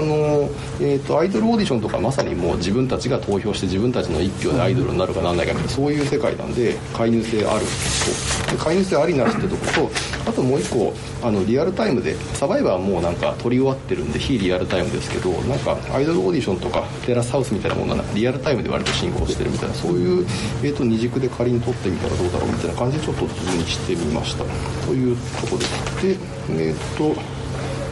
[0.00, 0.48] の、
[0.80, 7.64] えーと、アイドルオーディションとかまさにもう自分たちが投票して自分たちの一票でアイドルになるかなんないかみたいなそういう世界なんで介入性ある。
[7.64, 20.26] と介入性ありなしってとことあともう一個あのリアルタイムでサバイバーはもうなんか取り終わってるんで非リアルタイムですけどなんかアイドルオーディションとかテラスハウスみたいなものはリアルタイムで割と進行してるみたいなそういう、
[20.62, 24.44] えーと、二軸で仮に撮ってみたらどうだろうみたいな感じでちょっと図にしてみました。
[24.86, 25.58] というところ
[26.02, 27.20] ででえっ、ー、と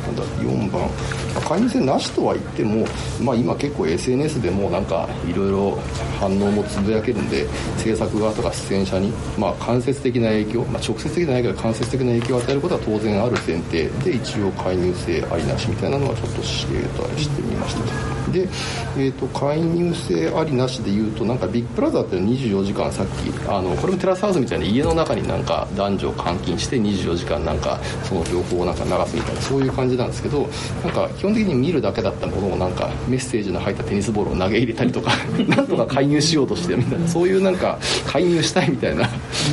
[0.02, 0.88] なんだ4番
[1.48, 2.86] 会員制なしとは言っても、
[3.20, 5.78] まあ、今結構 SNS でもなんかいろいろ
[6.18, 7.46] 反応もつぶやけるんで
[7.78, 18.32] 制作側とか出演者に、まあ、間接的な影響、まあ、直接的な影響間接的な影響を与えることは当然ある前提で一応介入性ありなしみたいなのはちょっと指令とあれしてみましたと。
[18.32, 18.48] で、
[18.96, 30.48] えーと、介入性ありなしでいうとなんかビッグプラザって24時間さっきあのこれもテラスハウスみたいな家の中になんか男女を監禁して24時間なんかその情報をなんか流すみたいなそういう感じなんですけど
[30.84, 35.12] なんか基本的に見るだけだったものをなんかメッセージの入ったテニスボールを投げ入れたりとか
[35.48, 39.08] なんとか介入しようとしてみたいなそういうなんか介入したいみたいな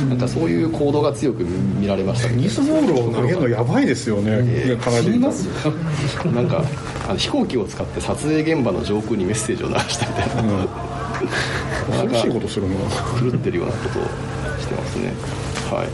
[0.08, 1.44] なんかそういう行動が強く
[1.78, 5.48] 見られました、テニスボールを投げるのやばいですよね、えー、考えてみます
[6.34, 6.64] なんか
[7.08, 10.68] あの飛行機を使って撮影現場の上空にメッセージを流したみたいな、うん、
[11.88, 12.76] 恐ろしいことするの
[13.20, 14.02] 狂ってるようなことを
[14.58, 15.12] してますね。
[15.70, 15.84] は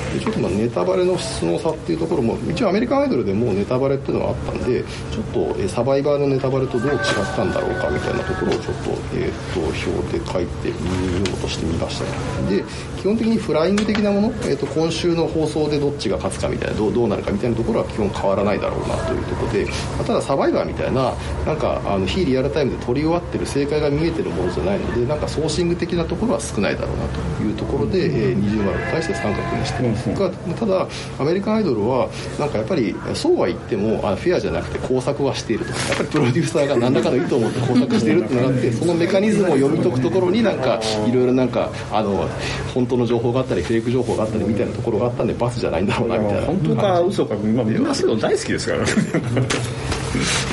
[0.00, 6.98] いでちょっとまあネタバレの質の差っていうところも一応アメリカンアイドルでもネタバレっていうのがあったんでちょっと、サバイバーのネタバレとどう違っ
[7.34, 12.04] たんだろうかみたいなところをちょっと,、えー、と表で書いてみようとしてみました。
[12.48, 12.64] で
[13.04, 19.66] 基本的にフライング的なもの、えー、と今週の放送でどっちが勝つかみたいなどうどうなるかみたいなところは基本変わらないだろうなというところで、
[19.98, 21.12] まただサバイバーみたいな
[21.44, 30.08] なんかあの非リアルタイムで撮り終わってる正解が見えてるものじゃないのでなんかソーシング的なところは少ないだろうなというところで、えー、二重丸に対して三角にしてます。
[30.14, 30.88] がただ
[31.18, 42.26] アメリカンアイドルはなんかやっぱりそうは言ってもあフェアじゃなくて工作はしているとやっぱりプロデューサーが何らかの意図を持って 工作しているっていうのがあってそのメカニズムを読み解くところになんかいろいろなんかあの
[42.72, 46.46] 本当の情報があったりフェイク情報があったりみたいなところがあったんでバスじゃないんだろうなみたいな。
[46.46, 48.80] 本当か嘘か、まあ、みんなそういうの大好きですから。
[48.84, 48.88] ね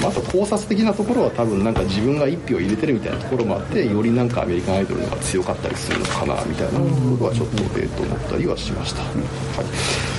[0.04, 9.08] あと考察的なところは多分なんか自分が一票入れてるみたいなところもあってよりなんかアメリカンアイドルのが強かったりするのかなみたいなところはちょっとええと思ったりはしました、は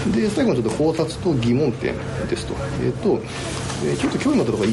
[0.09, 1.95] い、で最後にちょっと考察と疑問点
[2.29, 2.55] ですと。
[2.83, 3.21] えっ、と、
[3.85, 4.71] えちょっと興味持ったところ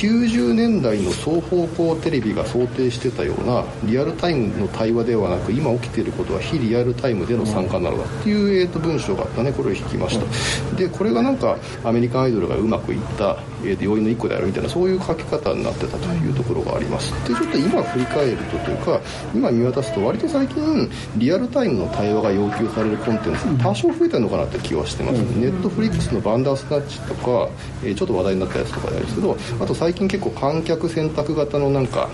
[0.00, 9.52] 90年代の双方向テレビが想定してたようなリアルタイムの対話ではなく今起きていることは非リアルタイムでの参加なのだっていう、えー、と文章があったね。
[9.52, 10.76] これを引きました。
[10.76, 17.12] でこれがなんかアメリカンアイドルがうまくいったえー、と要因の1個であるみたいなそういう書き方になってたというところがあります。
[17.28, 19.00] でちょっと今振り返るとというか
[19.34, 27.48] 今見渡すと割と最近リアルタイムの対話が要求されるコンテンツ多少増えてるのかなって気はしてます、ネットフリックスのバンダースナッチとか、
[27.84, 32.08] えー、ちょっと話題になったやつとかですけどあと最近結構観客選択型のなんか、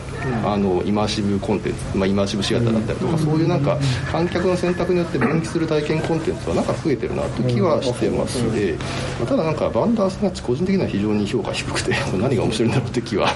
[0.44, 3.78] あのイマーシブコンテンツ、まあ、イマーシブシアターだったりとか、そういうなんか
[4.10, 8.74] 観客の選択によって分岐する体験コンテンツはなんか増えてるなという気はしてますので、
[9.18, 13.28] まあ、ただなんかバンダースナッチ個人的には非常に評価低くて 何が面白いんだろうって気は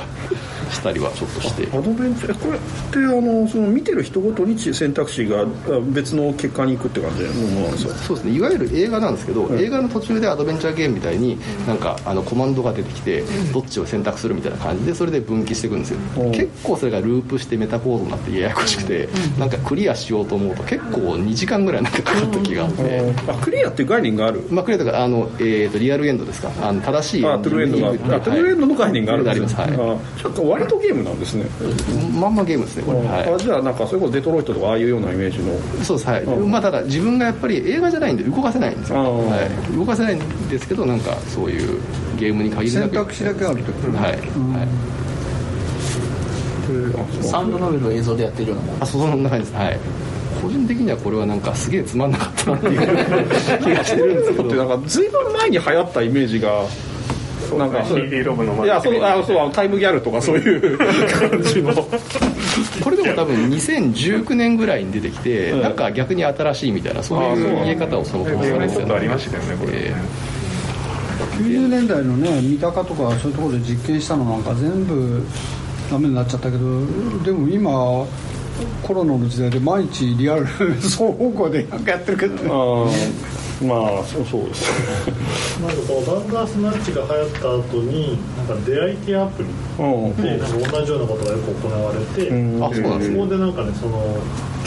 [0.70, 1.66] したりはちょっとして。
[1.76, 5.44] アドベンチャーこれってあのその見てる人ごとに選択肢が
[5.92, 7.94] 別の結果に行くって感じのものなんですよ。
[7.94, 8.32] そうですね。
[8.32, 26.50] いわゆる映画なんですけど、うん、映画の途中でアドベンチャーゲームみたいになんかあのコマンドが出てきてどっちを選択するみたいな感じでそれで分岐していくんですよ、うん、結構それがループしてメタコードになってややこしくて、うん、なんかクリアしようと思うと結構2時間ぐらいなんかかかった気があって、あクリアっていう概念がある、まあ、クリアとかあの、えーと、リアルエンドですか。
[26.62, 31.46] あの正しいあトゥルーエンドがあトゥルーエンドの概念があるんですはい、ちょっと割とゲームなんですね。
[32.18, 35.58] まんまゲームですねこれ、はい、あじゃあなんかそれこそデトロイトとかああいうようなイメージの。
[35.84, 39.42] そうですはい、まあただ自分がやっぱり映画じゃないんで動かせないんですよ、は
[39.72, 41.80] い、動かせないんですけどなんかそういう
[42.18, 42.94] ゲームに限りなく。
[42.94, 44.18] 選択肢だけあるとはい、は
[47.22, 47.24] い。
[47.24, 48.82] サウンドノベルを映像でやってるようなもん。
[48.82, 49.78] あそんな感じですはい。
[50.40, 52.80] 個人的にはこれはなんかすげえつまんなかったなっていう
[53.60, 54.54] 気がしてるんですけど。
[54.64, 56.64] なんか随分前に流行ったイメージが
[57.58, 61.72] なんか CD ロムのいやそうあそうタイムギャルとかそういう感じの。
[62.82, 70.40] これでも多分2019年ぐらいに出てきて、なんか逆に新しいみたいなそういう見え方をその頃されてたありましたよねこれ、えー。
[71.40, 75.24] 90年代のね三鷹とかそういうところで実験したのなんか全部
[75.90, 76.86] ダメになっちゃったけど
[77.22, 77.70] でも今
[78.82, 80.44] コロナの時代で毎日リアル
[80.80, 82.92] 双方向でなんかやってるけどね
[83.62, 84.70] まあそうそうです。
[85.60, 89.48] なんかこのバンダースマッチが流行った後になんか出会い系アプリ
[90.22, 93.16] で同じようなことがよく行われて、うんあそうなんですね。
[93.16, 94.16] そこでなんかねその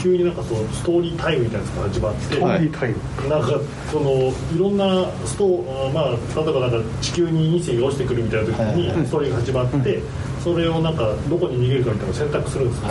[0.04, 4.10] 急になんかそのストーリータイムみたいなやつが始まって、ストーリータイムなんかその
[4.54, 10.02] いろんなストーまあ例えばなんか地球に隕石が落ちてくるみたいな時にストーリーが始まって、
[10.44, 12.88] それをなんかどこに逃げるかみたいなのを選択するんですよ、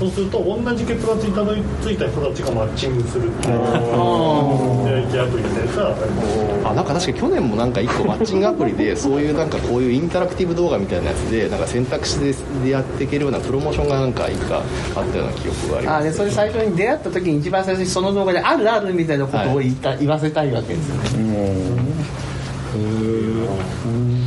[0.00, 3.58] そうすると同じ結末にたどり着いた人たちがマッチングするっていう
[4.82, 14.62] 出会い系アプリみたいなやつがあなんか確か去年もなんか一個マッチングアプリでそういうなんかこういうインタラクティブ動画みたいなやつでなんか選択肢ででやっていけるようなプロモーションがなんかいくか
[14.96, 21.54] あったような記憶がありますそれ最初に出会った時に一番最初にその動画であるあるみたいなことを言った、言わせたいわけですよね。
[22.72, 24.23] そう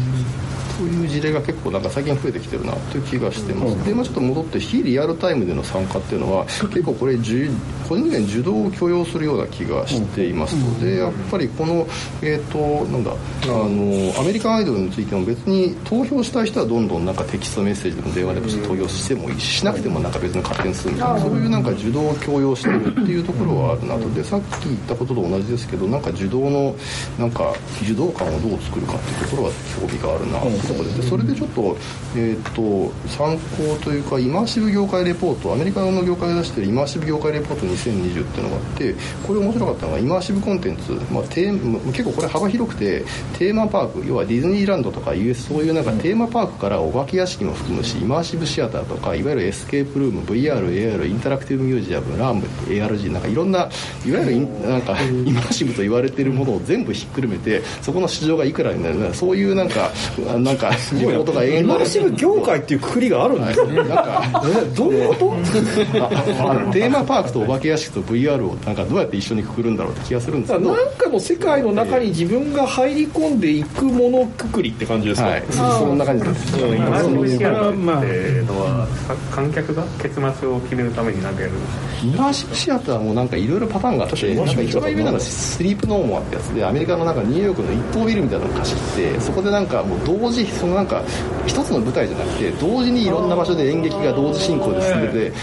[1.08, 10.56] いう事例が結構なんか最近増えてきてるなという気がしてます、で、まあ、ちょっと戻って非リアルタイムでの参加っていうのは結構これ個人的に受動を許容するような気がしています。
[10.56, 11.88] ので、やっぱりこの
[12.22, 24.10] えっ、となんだあのアメリカンアイドルについても別に投票したい人はどんどんなんかテキストメッセージでも電話でも投票してもいいししなくてもなんか別に勝手にするみたいなそういうなんか受動を強要してるっていうところはあるなと。
[24.14, 26.76] でさっき言ったことと同じですけどなんか受動の
[27.18, 31.78] なんか受動感をどう作るかっていうところは興味があるなっていうところででそれでちょっと,、
[32.16, 38.96] えー、と参考というかイマーシブ業界レポートアメリカの業界が出してるイマーシブ業界レポート2020っていうのがあって
[39.26, 43.04] これ面白かったのがイマーシブコンテンツ、まあ、テー結構これ幅広くて
[43.38, 53.70] テーマパーク要はディズニーランドとか US そういうなんかテーマパークからお化け屋敷も含むしイマーシブシアターとかいわゆるエスケープルーム VR、AR インタラクティブミュージアムラーム ARG なんかいろんないわ
[54.06, 59.92] ゆるイなんかイマーシブと言われているものを全部ひっくるめてそこの市場がいくらになるのかそういうなんか
[60.40, 64.42] なんかリポートがイマーシブ業界っていうくくりがあるんですね、なんか
[64.76, 65.36] どういうこと？
[66.72, 70.74] テーマパークとお化け屋敷と VR をなんかどうやって一緒にくくるんだろうって気がするんですけど。
[70.74, 78.88] なんかの世界の中に自分が入り込んでいくものくくりって感じですか、はい、そんな感じですイマーシブっていうのは
[79.32, 81.54] 観客が結末を決めるために何かやる。
[81.54, 91.04] んですかイマーシブシアターもなんかいろいろパターンがあってなんか一番有名なのはスリープノーモアってやつでアメリカのなんかニューヨークの一等ビルみたいなのを貸し切ってそこでなんかもう同時そのなんか
[91.46, 95.34] 一つの舞台じゃなくて同時にいろんな場所で演劇が同時進行で進んでて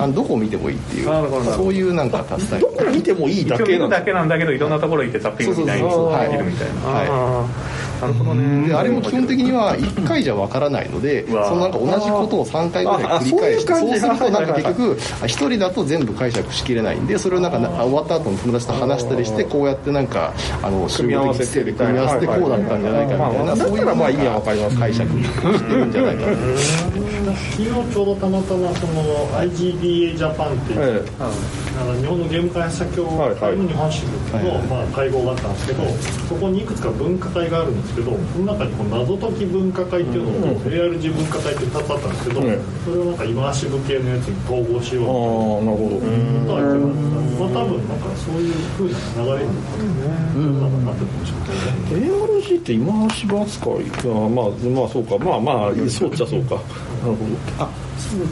[0.00, 1.06] あのどこを見てもいいっていう
[1.54, 6.80] そういうなんかスタイルどこを見てもいいだけなんだけなんだけどいろんなところ行ってザッピングみたいにできるみたいな。
[6.82, 8.68] はいなるほどね。
[8.68, 23.82] であれも基本的には1回じゃわからないのでそのなんか同じことを3回ぐらい繰り返してそうするとなんか結局1人だと全部解釈しきれないんでそれをなんか終わった後の友達と話したりしてこうやってなんかあの組み合わせて組み合わせてこうだったんじゃないかみたいなそうい。
[23.82, 26.36] うまあ意味はわかります解釈してるんじゃないかな。
[27.32, 29.02] 昨日ちょうどたまたまその
[29.38, 33.06] IGDA ジャパンっていう、なんか日本のゲーム開発者協
[33.38, 35.84] 会の日本支部の、まあ、会合があったんですけど
[36.28, 45.08] そこにいくつか分科会があるんですけどその中にこう謎解き分科会っていうのと ARG 分科会って2つあったんですけど、それをなんかイマーシブ系のやつに統合しようあ
[45.60, 55.18] あなるほどとは言ってましたまあ多分なんかそういうふうな流れになってるかもしれないね ARG ってイマーシブ扱いあまあまあそうか。
[55.18, 56.56] まあまあそうっちゃそうか。
[56.56, 56.64] なる
[57.04, 57.24] ほ
[57.58, 57.64] ど。
[57.64, 57.68] あ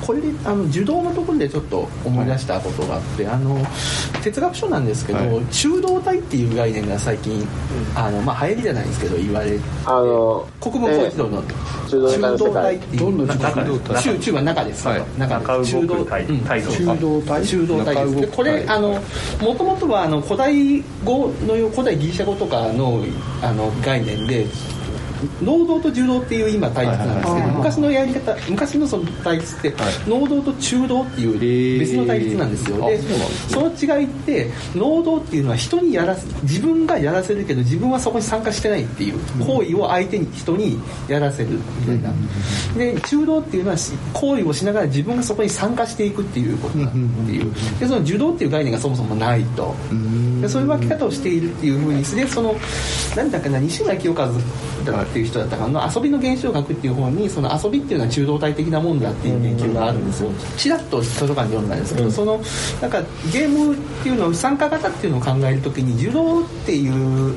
[0.06, 3.58] これであの受動のところでちょっと思い出したことがあって、あの
[4.22, 5.46] 哲学書なんですけど、はい。
[5.46, 7.46] 中道体っていう概念が最近、
[7.94, 11.42] あのまあ流行りじゃないですけど言われてあの国分光一郎の。
[11.90, 13.96] 中道体っていう中で？
[13.96, 15.02] す中中は中です、はい。
[15.18, 15.64] 中で。
[15.64, 16.40] す中道体うん。
[16.40, 16.60] 中
[17.00, 17.46] 道体。
[17.46, 17.94] 中道体。
[17.94, 19.00] ですでこれあの
[19.40, 23.02] もともとはあの古代語の古代ギリシャ語とかの
[23.42, 24.46] あの概念で
[25.42, 29.74] 能動と柔道っていう今対立なんですけど、昔のやり方昔のその対立って、
[30.06, 32.98] 能動と中道っていう別の対立なんですよ、で
[33.48, 42.12] その違いって能動っていうのは人にやらす自分がやらせるけど自分はそこに参加してないっていう行為を相手に人にやらせるみたいな、
[42.76, 46.98] で中道っていうのはし行為をしながら自分がそこに参加していくっていうことだって
[47.32, 47.52] いう。
[47.78, 49.74] でその受動っていう概念がそもそもないと。
[50.40, 52.54] でそういう分け方をしているっていうふうにしてその
[53.16, 54.26] なんだかな西村清和
[54.84, 55.90] だっていう人だったかな。
[55.94, 60.30] 遊びの現象学っていう本にその遊びっていうのは中道体的なもんだっていう研究があるんですよ。
[60.56, 62.40] ちらっと図書館で読んだんですけど、その
[62.80, 63.02] なんか
[63.32, 67.34] ゲームっていうのを参加型っていうのを考えるときに受動っていう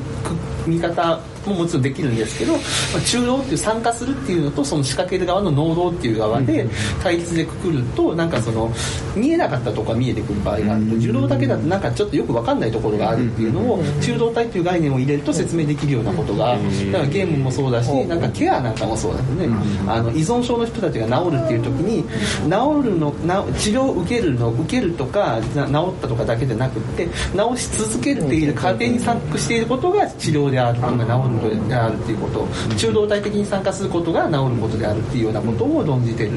[0.66, 1.20] 見方
[1.50, 2.60] ももちろんできるんですけど、ま
[2.98, 6.68] あ、中道っていう参加するっていうのとその仕掛ける側の能動っていう側で
[7.02, 8.72] 対立でくくるとなんかその
[9.16, 10.84] 見えなかったとこが見えてくる場合がある。
[10.86, 19.48] と受動だけだとなんかちょっとよく分かんないところがあるっていうのを中道体っていう概念を入れると説明できるようなことがだからゲームもそうだしなんかケアなんかもそうだよね。
[19.88, 22.04] あの依存症の人たちが治るっていう時に
[22.44, 23.12] 治るの
[23.58, 30.98] 治療を受けるの受けるとか治ったとかだけじゃなくて治し続けるっていう過程に参画していることが治療である治る
[31.40, 32.48] ことであるっていうこと。
[32.76, 36.32] 中道体的に参加することが治ることであるっていうようなことを論じてる。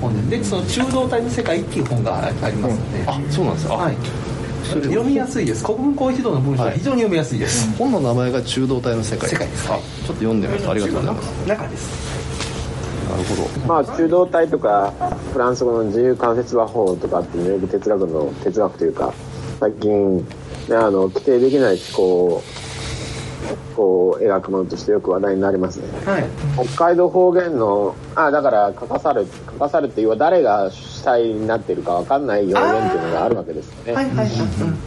[0.00, 3.96] 本でその中道体の世界っていう本がありますので、あそうなんですか、はい。
[4.66, 5.64] 読みやすいです。
[5.64, 9.30] 国分光一郎の文章は非常に読みやすいです、はい、本の名前が中道体の世界。
[9.30, 9.46] 世界。
[9.46, 11.48] です、はい、ちょっと読んでみますありがとうございます。
[11.48, 12.06] 中です
[13.08, 14.92] なるほどまあ中道体とか
[15.32, 19.14] フランス語の自由関節和法とかっていうよく哲学の哲学というか
[19.60, 20.26] 最近
[20.70, 22.42] あの規定できない思考を
[23.74, 26.24] こう描くものとしてよく話題になりますね、はい、
[26.66, 34.28] 北海道方言のあだから書かさる書かさるっていうのは誰が主体になってるか分かんない要言っていうのがあるわけですよね、はいはい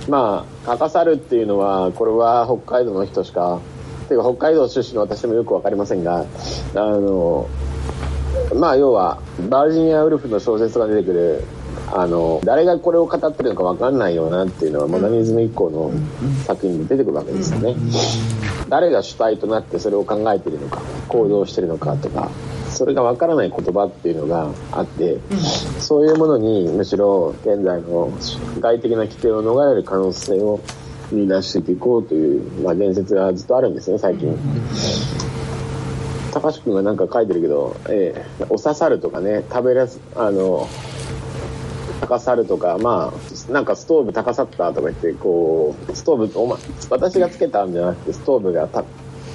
[0.09, 3.59] まあ書かさるっていうのはこれは北海道の人しか
[4.09, 6.25] ていうか北海道出身の私もよく分かりませんが
[6.75, 7.47] あの
[8.55, 11.43] まあ要はバージニア・ウルフの小説が出てくる
[11.91, 15.91] あの誰がこれを語ってるのか分かんないようなっていうのはモダニズム以降の
[16.45, 17.75] 作品に出てくるわけですよね。
[18.69, 22.29] 誰が主体となってそれを考えてるのか行動してるのかとか
[22.69, 25.17] それが分からない言葉っていうのがあって
[25.79, 28.11] そういうものにむしろ現在の
[28.59, 30.61] 外的な規定を逃れる可能性を
[31.11, 34.37] 見出していこうという、まあ、伝説がずっとあるんですね最近。
[36.31, 40.69] 高橋君が何か書いてるけど、えー、お刺さるとかね食べらすあの
[42.01, 46.57] 高さるとか、まあ、なんかストーブ高さったとか言って、こう、ストーブ、お前、
[46.89, 48.83] 私がつけたんじゃなくて、ストーブがた、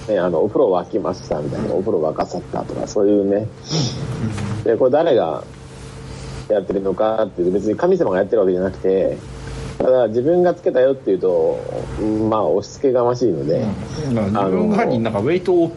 [0.09, 3.49] ね、あの、お風呂沸きましたみたいな、お風呂沸かさったとか、そういうね。
[4.65, 5.45] で、これ誰が
[6.49, 9.19] やってるのかって、別に神様がやってるわけじゃなくて、
[9.79, 11.59] ただ自分がつけたよっていうと
[12.31, 13.67] まあ押し付けがましいので、
[14.07, 15.73] うん、自分がになんかウェイトを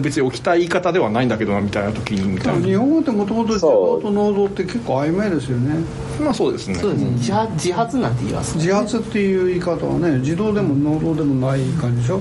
[0.00, 2.66] 別に置きたい言い方ではないんだけどなみたいな時にみたいな。
[2.66, 5.84] 日本語ってもともと自動と能動って結構曖昧ですよね。
[6.20, 6.74] まあそうですね。
[6.74, 7.10] そうですね。
[7.12, 12.20] 自発自発なんて言います、ね、自発っていう言い方はね自動でも能動でもない感じでしょ？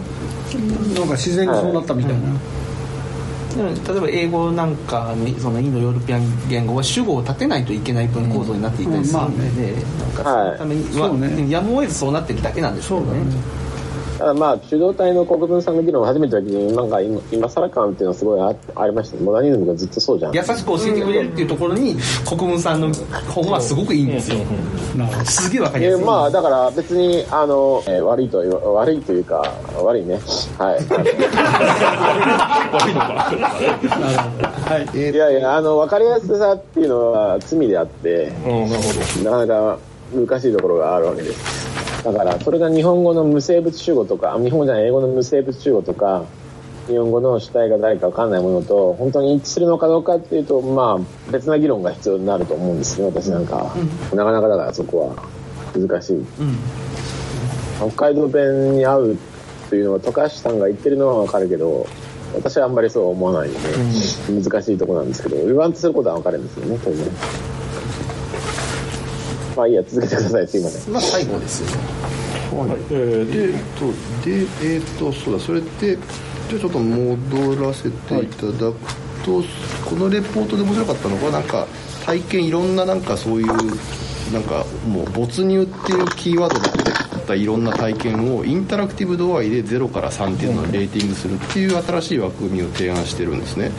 [0.97, 2.37] なんか自然にそうなったみたいな、はい
[3.57, 13.07] 例えば英語なんかにそのインドヨーロピアン言語は主語を立てないといけない文構造になっていたりするので、なんかそのために、はい、やむを得ずそうなってるだけなんでしょうね。
[14.19, 20.35] まあ、中道体の国分さんの議論を始めた時に、なんか今今更感っていうのはすごいあありました、モダニズムがずっとそうじゃん。
[20.35, 21.95] 優しく教えてくれるっていうところに、
[22.27, 22.91] 国分さんの
[23.29, 24.37] 本はすごくいいんですよ。
[25.25, 26.05] すげえわかりやすい。
[26.05, 28.39] まあ、だから別に、あの、えー、悪いと
[28.73, 29.43] 悪いというか、
[29.81, 30.19] 悪いね。
[30.57, 30.79] はい。
[30.89, 31.11] 悪
[32.91, 33.13] いのか。
[34.67, 34.97] はい。
[34.97, 38.31] いやいや、あの、わかりやすさっていうのは罪であって、
[39.23, 39.77] なかなか
[40.13, 41.86] 難しいところがあるわけです。
[42.03, 46.25] だからそれが日本語の無生物主語とか日本語じゃない英語の無生物主語とか
[46.87, 53.73] 日本語の主体が誰か分かんないものと本当に一致するのかどうかっていうとまあ別な議論が必要になると思うんですね私なんか、
[54.11, 55.23] うん、なかなかだからそこは
[55.77, 56.57] 難しい、うん、
[57.91, 59.17] 北海道弁に合う
[59.69, 61.85] というのは高橋さんが言ってるのは分かるけど
[62.33, 63.69] 私はあんまりそうは思わないので、
[64.33, 67.05] うん、難しいところなんですけど言わんとすることは分かるんですよね当然。
[69.57, 70.47] まあいいや続けてください。
[70.47, 70.93] すいません。
[70.93, 71.79] まあ最後ですよ。
[72.55, 73.85] はい、えー、で、えっと、
[74.23, 74.37] で、
[74.75, 75.97] えー、っと、そうだ、それで、
[76.49, 77.91] じゃちょっと戻らせてい
[78.27, 78.75] ただく
[79.25, 79.45] と、はい、
[79.83, 81.67] このレポートで面白かったのが、なんか、
[82.05, 83.47] 体験、いろんななんかそういう、
[84.33, 86.87] なんかもう没入っていうキーワードで
[87.27, 93.71] ったいろんな体験をインタラクティブ度合いで0から3っていうのをレーティングするっていう新しい枠組みを提案してるんですね。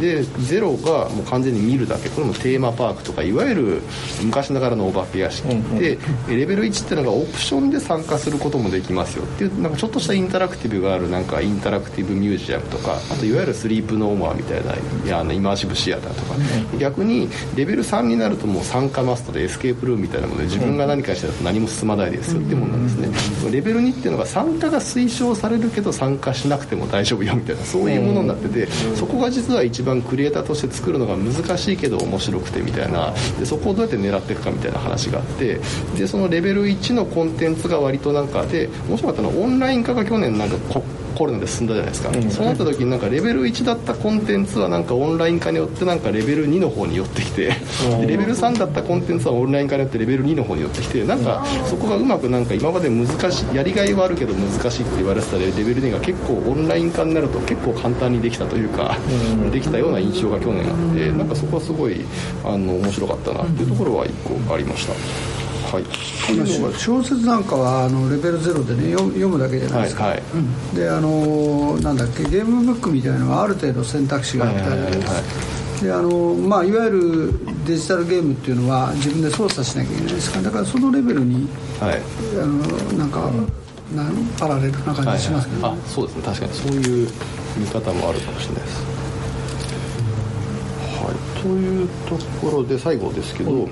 [0.00, 2.08] で0がもう完全に見るだけ。
[2.08, 3.82] これもテーマパークとかいわゆる
[4.22, 5.48] 昔ながらのお化け屋敷
[5.78, 5.98] で
[6.28, 16.32] レベル1っていうのがオプションで参加することもできますよっていうなんかちょっとしたインタラクティブがあるなんかインタラクティブミュージアムとかあといわゆるスリープノーモアみたいないやあのイマーシブシアターとか。
[16.78, 23.50] 逆にレベル3になるともう参加マストでエスケープルームみたいなもので自分が何かしてると何も進まないですよってものなんですね。
[23.50, 33.12] レベル2っていうのが参加が推奨されるけど参加しなくても大丈夫よみたいなそういうものになっててそこが実は一番クリエイターとして作るのが難しいけど面白くてみたいな。
[33.38, 35.58] でそこをどうやって狙っていくかみたいな話があって
[35.96, 40.56] でそのレベル1のコンテンツが割となんかで面白かったのはオンライン化が去年なんか
[41.22, 47.54] コロナで進んだじゃないですか、うん、そうなった時になんかレベル1だったコンテンツはなんかオンライン化によってなんかレベル2の方に寄ってきて
[48.08, 62.04] レベル3だったコンテンツはオンライン化によってレベル2の方に寄ってきてなんかそこがうまくなんか今まで難しいやりがいはあるけど難しいって言われてたレベル2が結構オンライン化になると結構簡単にできたというか、うん、できたような印象が去年あってなんかそこはすごい
[62.44, 65.31] あの面白かったなっていうところは1個ありました。
[65.72, 65.84] はい、
[66.78, 70.22] 小説なんかはあのレベルゼロでね読むだけじゃないですか、はいはい。
[70.34, 74.82] うん、であのなんだっけゲームブックみたいなのはある程度選択肢があったり
[75.82, 80.44] であのまあ、いわゆるデジタルゲームっていうのは自分で操作しなきゃいけないですから。
[80.44, 81.48] だからそのレベルに、
[81.80, 82.00] はい、
[82.40, 82.58] あの
[82.96, 83.28] なんか、
[83.92, 86.22] なんパラレルな感じしますけど、ねはいはい、あそうですね。
[86.22, 86.52] 確かに。
[86.52, 87.08] そういう
[87.58, 88.84] 見方もあるかもしれないです。
[91.02, 93.68] はい、というところで最後ですけど、は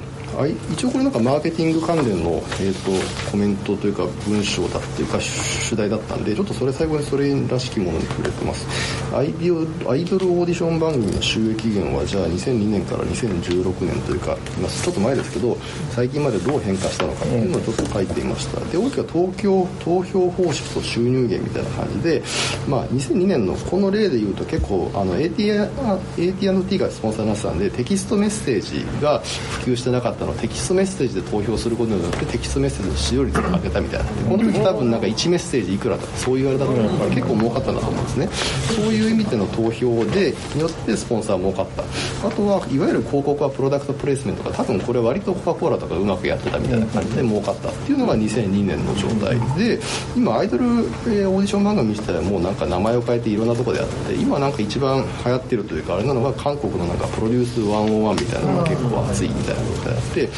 [0.47, 8.67] い、一応これなんかマーケティング関連の、えーと、コメントというか文章だっていうか主題だったんでちょっとそれ最後にそれらしきものに触れてます。
[9.15, 9.51] アイビ
[9.89, 14.37] アイドルオーディション番組の収益源はじゃあ2002年から2016年というか
[14.69, 15.57] ちょっと前ですけど
[15.91, 18.61] 最近までどう変化したのかっていうのをちょっと書いていました。
[18.67, 22.23] で大きくは東京投票方式と収入源みたいな感じで、
[22.69, 34.07] まあ、2002年のこの例でいうと結構あの AT&T がスポンサーになってたんでテキストメッセージが普及してなかったのテキストメッセージで投票することによってテキストメッセージの使用率が上げたみたいな。
[34.07, 38.29] この時多分なんか1メッセージいくらとかそういうあれだったら結構儲かったんだと思うんですね。
[38.77, 41.83] そういう意味での投票でによってスポンサー儲かった。
[42.27, 49.81] あとはいわゆる広告はプロダクトプレイスメントが多分これ割とコカ・コーラとかうまくやってたみたいな感じで儲かったっていうのが2002年の状態で
[50.17, 50.65] 今アイドル、
[51.09, 60.31] え、オーディション番組自体はもうなんか名前を変えていろんなとこでやって今なんか一番流行ってるというかあれなのが韓国のなんかプロデュース101みたいなのが結構熱いみたいなことやってで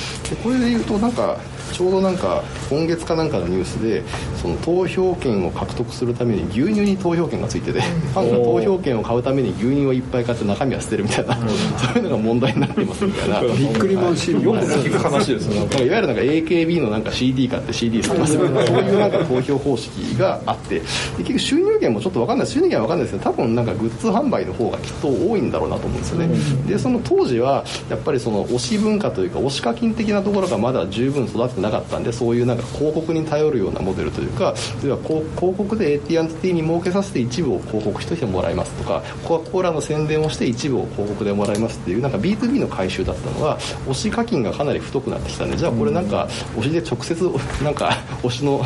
[0.42, 1.38] これで言うとなんか
[1.72, 4.02] ちょうどなんか今月かなんかのニュースで
[4.40, 11.44] その投票権を獲得するために牛乳に投票権がついててファンが投票権を買うために牛乳をいっぱい買って中身は捨てるみたいなそ
[11.94, 13.40] ういうのが問題になってますみたいな。
[13.54, 15.64] びっくりマンシーンよく聞く話ですよ。
[15.64, 20.80] ねいわゆるなんか AKB のなんか CD 買って CD 捨てますみたいなそういうなんか投票方式があって
[21.18, 22.46] 結局収入源もちょっと分かんない。
[22.46, 26.28] 収入源は分かんないですけど多分なんかグッズ販売の方がきっと多いんだろうなと思うんですよね。
[26.66, 47.90] でその当時はやっぱりその推し文化というか推し課金的なところがまだ十分育ってなかったんでそういうなんか広告に頼るようなモデルというか要は広告で AT&T に儲けさせて一部を広告としてもらいますとかコア・コーラの宣伝をして一部を広告でもらいますっていうなんか B2B の回収だったのは推し課金がかなり太くなってきたんでじゃあこれなんか推しで直接なんか
[48.22, 48.64] 推しの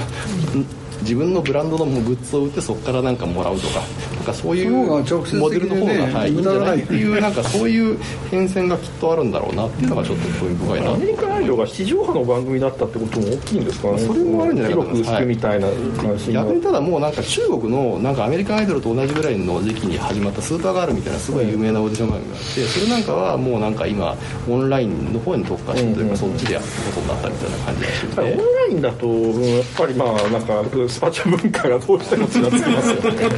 [1.02, 3.80] 自分のブランドのグッズを売ってそこからなんかもらうとか
[4.16, 6.36] なんかそういうモデルの方が、はい、い。
[6.36, 6.82] いんじゃない？
[6.82, 7.98] っていうなんかそういう
[8.30, 10.92] 変遷がきっとあるんだろうなっていうのがちょっと興味深いな。
[10.92, 13.98] アメリカラジオが地上波の番組だったってことも大きいんですかね？
[13.98, 14.84] それもあるんじゃないかな。
[14.92, 24.16] 広くみたいな関心逆にただもうなんか中国のなんかアメリカンアイドルと同じぐらいの時期に始まったスーパーガールみたいなすごい有名なオーディション番組があってそれなんかはもうなんか今
[24.48, 33.28] オンラインの方に特化してというかそっちでやることになったみたいな感じがしてオンラインだとやっぱりまあなんかスパチャ文化がどうしてもちらつきますよね。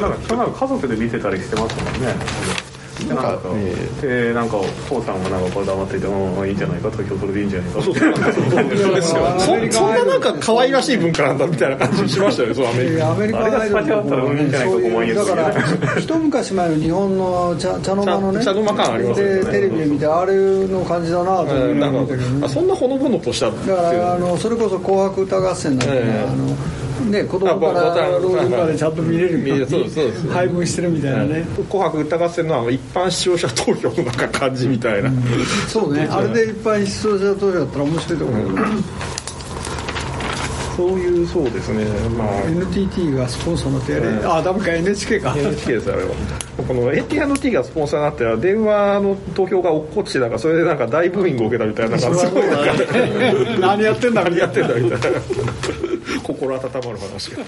[0.00, 2.71] なんか家族で見てたりしてますもんね。
[3.08, 7.82] なんか、えー、でなんか父さんもなんかこれ黙っていてもいいんじゃないか投票それでいいんじゃないか。
[7.82, 7.94] そう
[8.94, 9.22] ですよ。
[9.38, 13.10] そそんななんか可愛らしい文化なんだみたいな感じしましたよねそうアメリカ。
[13.10, 18.44] アメリカあれがスパチャだったらいいんじゃないかと思いだから一昔前の日本の茶茶の間のね。
[18.44, 19.50] 茶の間感ありますよね。
[19.52, 20.34] テレビ見てあれ
[20.68, 26.46] の感じだなと思ってるそんなほのぼのとしただからあのそれこそ「紅白歌合戦」なんてね、あの
[27.10, 35.22] ね、子供から老人までちゃんと見れるみたいな配分してるみたいなね「紅白歌合戦」の一般視聴者投票のなんか感じみたいな、うん、
[35.68, 36.08] そうね。
[36.10, 38.84] あれで一般視聴者投票だったら面白いと思う、うん
[40.76, 41.84] そういうそうですね、
[42.16, 44.72] まあ、NTT がスポンサーになってやれ、うん、あダメか。
[44.72, 45.34] NHK か。
[45.36, 46.14] NHK ですあれは。
[46.66, 51.96] この AT&T がスポンサーになっては電話の投票が落っこちてなんかそれでなんか大ブーイングを受けたみたいな
[53.58, 55.18] 何やってんだ 何やってんだみたいな
[56.20, 57.44] 心温まる話が。